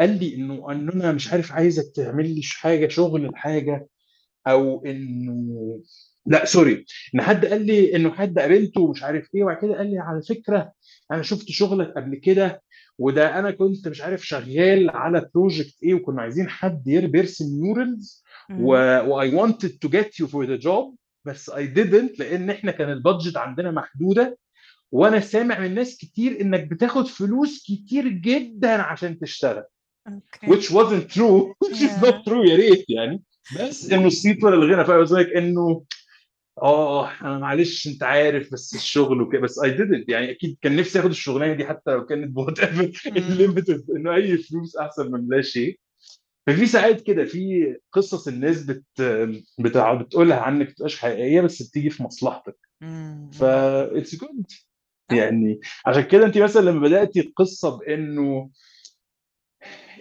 [0.00, 3.88] قال لي إنه إنه أنا مش عارف عايزك تعمل لي حاجة شغل الحاجة
[4.46, 5.80] أو إنه
[6.26, 6.84] لأ سوري
[7.14, 10.22] إن حد قال لي إنه حد قابلته مش عارف إيه وبعد كده قال لي على
[10.22, 10.72] فكرة
[11.12, 12.62] أنا شفت شغلك قبل كده
[12.98, 18.24] وده أنا كنت مش عارف شغال على project إيه وكنا عايزين حد ير- بيرسم murals
[18.50, 18.64] و مم.
[19.08, 20.94] و I wanted to get you for the job
[21.24, 24.38] بس I didn't لأن إحنا كان ال budget عندنا محدودة
[24.92, 29.64] وأنا سامع من ناس كتير انك بتاخد فلوس كتير جدا عشان تشتغل.
[30.08, 30.46] أوكي.
[30.46, 31.52] Which wasn't true.
[31.64, 32.24] Which is not Yeah.
[32.28, 33.22] true يا ريت يعني.
[33.60, 34.84] بس إنه الصيت ولا الغنى.
[34.84, 35.84] فاهم قصدي إنه
[36.62, 39.40] آه أنا معلش أنت عارف بس الشغل وكده.
[39.40, 43.10] بس I didn't يعني أكيد كان نفسي آخد الشغلانة دي حتى لو كانت بوات ايفر
[43.16, 45.78] ال limited إنه أي فلوس أحسن من لا شيء.
[46.46, 48.84] ففي ساعات كده في قصص الناس بت
[49.58, 52.56] بتقولها عنك تبقاش حقيقية بس بتيجي في مصلحتك.
[53.32, 54.46] ف it's good
[55.18, 58.50] يعني عشان كده انت مثلا لما بدأتي القصة بإنه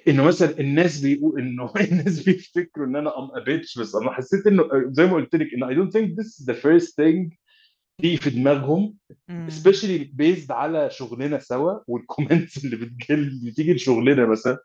[0.07, 4.63] إنه مثلا الناس بيقول إنه الناس بيفتكروا إن أنا a bitch بس أنا حسيت إنه
[4.91, 7.37] زي ما قلت لك انه I don't think this is the first thing
[8.01, 8.95] تيجي في دماغهم
[9.31, 14.57] especially based على شغلنا سوا وال comments اللي بتجي بتيجي لشغلنا مثلا.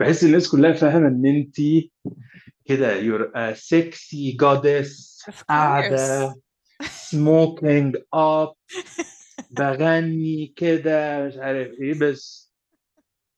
[0.00, 1.56] بحس الناس كلها فاهمة إن أنت
[2.64, 3.00] كده
[3.54, 6.34] sexy goddess Of قاعدة
[7.10, 8.54] smoking up
[9.50, 12.52] بغني كده مش عارف إيه بس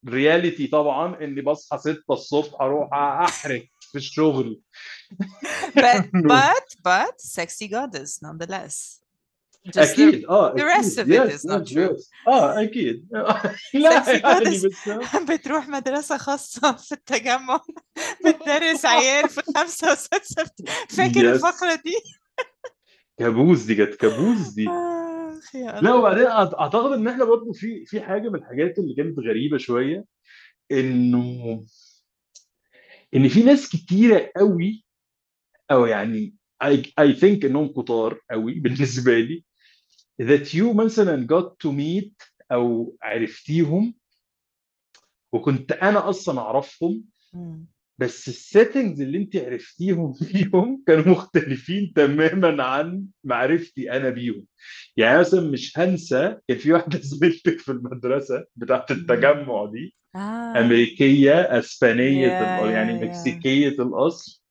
[0.09, 4.61] رياليتي طبعا إني بصحى 6 الصبح أروح أحرق في الشغل.
[5.75, 9.01] But but but sexy goddess nonetheless.
[9.67, 10.25] Just the, أكيد.
[10.25, 11.95] آه the rest of it yes is not yes true.
[11.97, 12.09] yes.
[12.27, 13.07] آه أكيد.
[13.73, 14.65] لا يعني بس
[15.29, 17.61] بتروح مدرسة خاصة في التجمع
[18.25, 20.45] بتدرس عيال في خمسة وستة
[20.89, 21.95] فاكر يس الفقرة دي؟
[23.19, 24.67] كابوس دي كانت كابوس دي.
[25.37, 29.19] آخ يا لا وبعدين أعتقد إن إحنا برضه في في حاجة من الحاجات اللي كانت
[29.19, 30.05] غريبة شوية
[30.71, 31.61] إنه
[33.15, 34.85] إن في ناس كتيرة قوي
[35.71, 39.45] أو يعني I think إنهم كتار قوي بالنسبة لي
[40.21, 43.93] that you مثلا got to meet أو عرفتيهم
[45.33, 47.03] وكنت أنا أصلا أعرفهم.
[47.97, 54.45] بس السيتنجز اللي انت عرفتيهم فيهم كانوا مختلفين تماما عن معرفتي أنا بيهم.
[54.97, 58.91] يعني مثلا مش هنسى كان في واحدة زميلتك في المدرسة بتاعت.
[58.91, 60.59] التجمع دي آه.
[60.61, 64.41] أمريكية أسبانية يا ال- يعني يا مكسيكية الأصل.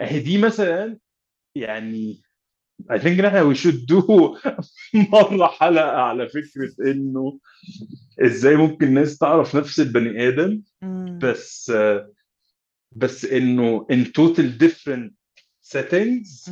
[0.00, 0.98] أهي دي مثلا
[1.54, 2.22] يعني
[2.92, 4.12] I think إحنا we should do
[5.12, 7.38] مرة حلقة على فكرة إنه
[8.24, 10.62] إزاي ممكن الناس تعرف نفس البني آدم.
[11.22, 11.72] بس
[12.92, 15.10] بس إنه in total different
[15.62, 16.50] settings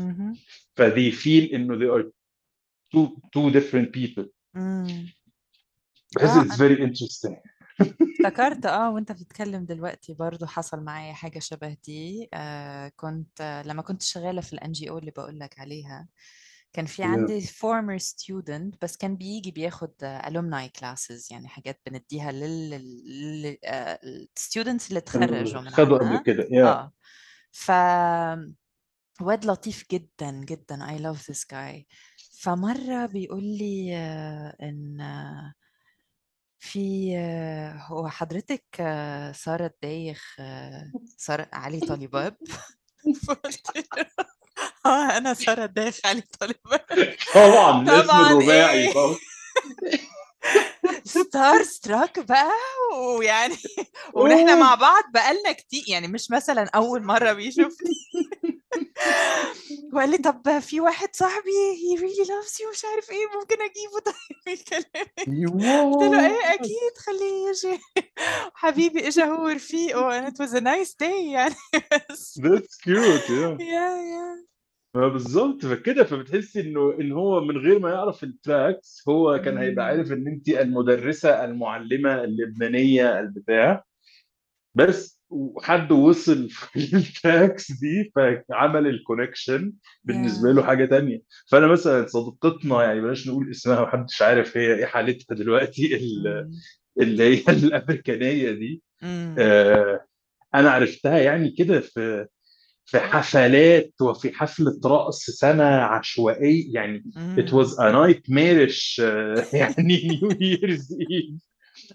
[0.79, 2.07] they feel إنه they are
[2.97, 4.27] two two different people.
[6.17, 7.37] بحس آه it's very interesting.
[8.27, 12.29] افتكرت آه وأنت بتتكلم دلوقتي برضو حصل معايا حاجة شبه دي.
[12.35, 16.09] آه كنت آه لما كنت شغالة في الان جي أو اللي بقول لك عليها
[16.77, 17.07] كان في yeah.
[17.07, 23.59] عندي former student بس كان بيجي بياخد alumni classes يعني حاجات بنديها لل, لل...
[23.65, 24.01] آه
[24.41, 26.67] students اللي تخرجوا من خدوا قبل كده yeah.
[26.67, 26.93] آه.
[27.51, 27.71] ف
[29.21, 31.85] واد لطيف جدا جدا I love this guy.
[32.41, 35.55] فمرة بيقول لي آه، إن آه،
[36.59, 37.17] في
[37.87, 38.65] هو حضرتك
[39.35, 40.37] سارة الدايخ
[41.17, 42.37] سارة علي طالباب
[44.87, 49.17] آه أنا سارة الدايخ علي طالباب طبعا طبعا الرباعي طبعا.
[51.05, 52.51] ستار ستراك بقى
[52.95, 53.57] ويعني
[54.15, 57.95] وان إحنا مع بعض بقالنا كتير يعني مش مثلا أول مرة بيشوفني.
[59.93, 64.01] وقال لي طب في واحد صاحبي he really loves you مش عارف إيه ممكن أجيبه؟
[64.07, 67.81] طيب يكلمك قلت له إيه أكيد خليه يجي.
[68.55, 71.55] حبيبي اجى هو ورفيقه and it was a nice day يعني.
[72.11, 72.39] بس.
[72.41, 73.61] That's cute yeah.
[73.61, 74.47] yeah yeah
[74.97, 79.59] ما بالظبط فكده فبتحسي إنه إن هو من غير ما يعرف ال tracks هو كان
[79.59, 79.85] هيبقى.
[79.87, 83.85] عارف إن انت المدرسة المعلمة اللبنانية البتاع
[84.75, 89.73] بس وحد وصل في ال tracks دي فعمل ال connection
[90.05, 94.87] بالنسبة له حاجة تانية فأنا مثلا صديقتنا يعني بلاش نقول اسمها محدش عارف هي إيه
[94.87, 95.97] حالتها دلوقتي.
[97.01, 98.83] اللي هي الأمريكانية دي.
[99.39, 100.07] آه،
[100.55, 102.27] أنا عرفتها يعني كده في
[102.89, 106.75] في حفلات وفي حفلة رقص سنة عشوائية.
[106.75, 107.05] يعني
[107.37, 111.41] it was a nightmarish uh, يعني New Year's Eve.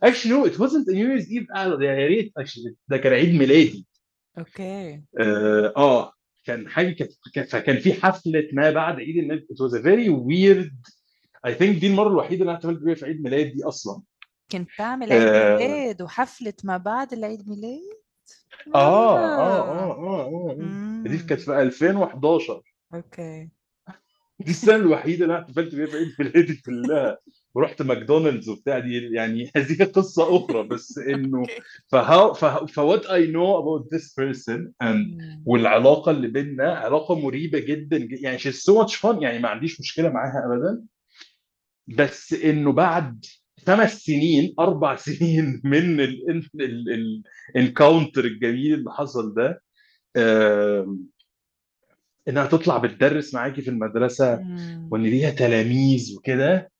[0.05, 3.35] Actually no it wasn't a New Year's Eve آه، يا ريت actually ده كان عيد
[3.35, 3.87] ميلادي.
[4.37, 5.01] أوكي.
[5.19, 6.13] آه آه،
[6.45, 9.45] كان حاجة كانت كان- فكان في حفلة ما بعد عيد الميلاد.
[9.53, 10.71] It was a very weird
[11.47, 14.01] I think دي المرة الوحيدة اللي أنا احتفلت بيها في عيد ميلادي أصلا.
[14.51, 15.57] كنت تعمل عيد آه.
[15.57, 18.00] ميلاد وحفلة ما بعد العيد ميلاد؟
[18.75, 19.91] آه آه آه آه.
[19.91, 20.53] آه, آه.
[21.03, 21.25] دي مم.
[21.29, 22.61] كانت في 2011
[22.93, 23.49] أوكي
[24.39, 27.17] دي السنة الوحيدة اللي أنا احتفلت بيها في عيد ميلادي كلها
[27.55, 30.97] ورحت ماكدونالدز وبتاع دي يعني هذه قصة أخرى بس
[31.35, 32.33] أوكي ف
[32.67, 33.79] how ف what I know
[34.21, 35.43] person and مم.
[35.45, 40.09] والعلاقة اللي بيننا علاقة مريبة جدا يعني she's so much fun يعني ما عنديش مشكلة
[40.09, 40.83] معاها ابدا
[41.87, 43.25] بس إنه بعد
[43.67, 45.99] خمس سنين أربع سنين من
[47.55, 49.61] ال encounter الجميل اللي حصل ده
[52.27, 54.33] إنها تطلع بتدرس معاكي في المدرسة.
[54.91, 56.71] وإن ليها تلاميذ وكده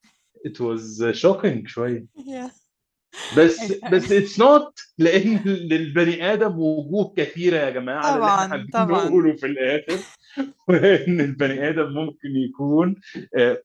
[0.48, 2.50] it was shocking شوية Yeah.
[3.38, 3.72] بس.
[3.92, 9.98] بس it's not لأن للبني آدم وجوه كثيرة يا جماعة طبعا طبعا نقوله في الآخر
[10.68, 12.96] وإن البني آدم ممكن يكون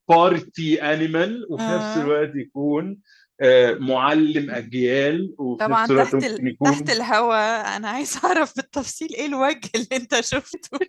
[0.10, 2.02] party animal وفي نفس آه.
[2.02, 2.98] الوقت يكون
[3.42, 6.48] آه، معلم أجيال وفي طبعا نفس الوقت تحت ممكن.
[6.48, 10.80] يكون تحت الهوا أنا عايز أعرف بالتفصيل إيه الوجه اللي أنت شفته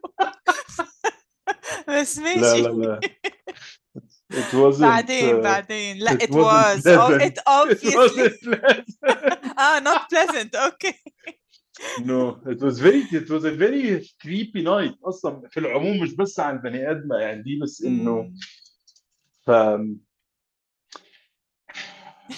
[1.88, 3.00] بس لا ماشي لا لا
[4.30, 5.98] it wasn't بعدين uh, بعدين.
[5.98, 6.86] لا it it wasn't was.
[6.86, 7.96] Oh, it it obviously.
[7.96, 9.58] wasn't pleasant.
[9.58, 10.54] آه not pleasant.
[10.54, 10.94] Okay.
[12.04, 14.94] No it was very it was a very creepy night.
[15.04, 18.32] أصلا في العموم مش بس على البني آدم يعني دي بس إنه.
[19.46, 19.50] ف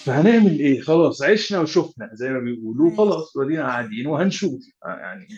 [0.05, 2.97] فهنعمل إيه؟ خلاص عشنا وشفنا زي ما بيقولوا.
[2.97, 4.61] خلاص ودينا قاعدين وهنشوف.
[4.85, 5.29] آه، يعني.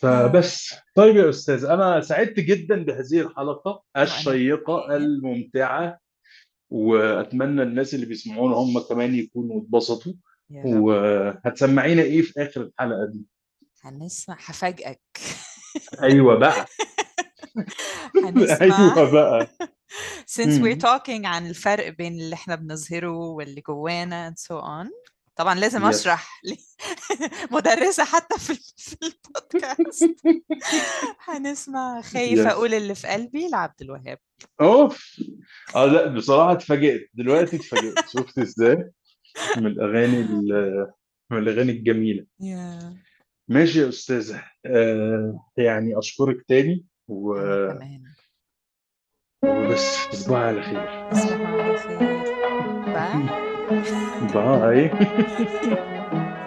[0.00, 0.74] فبس.
[0.94, 5.98] طيب يا أستاذ أنا سعدت جدا بهذه الحلقة الشيقة الممتعة
[6.70, 10.12] وأتمنى الناس اللي بيسمعونا هم كمان يكونوا اتبسطوا.
[10.50, 13.20] وهتسمعينا إيه في آخر الحلقة دي؟
[13.82, 15.00] هنسمع هفاجئك
[16.02, 16.66] أيوه بقى.
[18.24, 18.58] هنسمع.
[18.60, 19.46] أيوه بقى.
[20.26, 25.09] Since we're talking عن الفرق بين اللي إحنا بنظهره واللي جوانا and so on.
[25.40, 26.42] طبعا لازم يس أشرح
[27.56, 30.16] مدرسة حتى في ال- في البودكاست
[31.28, 34.18] هنسمع خايف يس أقول اللي في قلبي لعبد الوهاب.
[34.60, 35.20] أوف!
[35.76, 37.10] آه لا بصراحة اتفاجئت.
[37.14, 37.94] دلوقتي اتفاجئت.
[38.08, 38.90] شفت إزاي؟
[39.56, 40.90] من الأغاني ال-
[41.30, 42.26] من الأغاني الجميلة.
[42.40, 42.96] يا
[43.48, 44.44] ماشي يا أستاذة.
[44.66, 47.34] آه يعني أشكرك تاني و...
[49.44, 50.08] وبس.
[50.12, 51.10] تصبحي على خير.
[51.10, 51.98] تصبحوا على خير.
[52.92, 53.49] باي
[54.34, 54.90] باي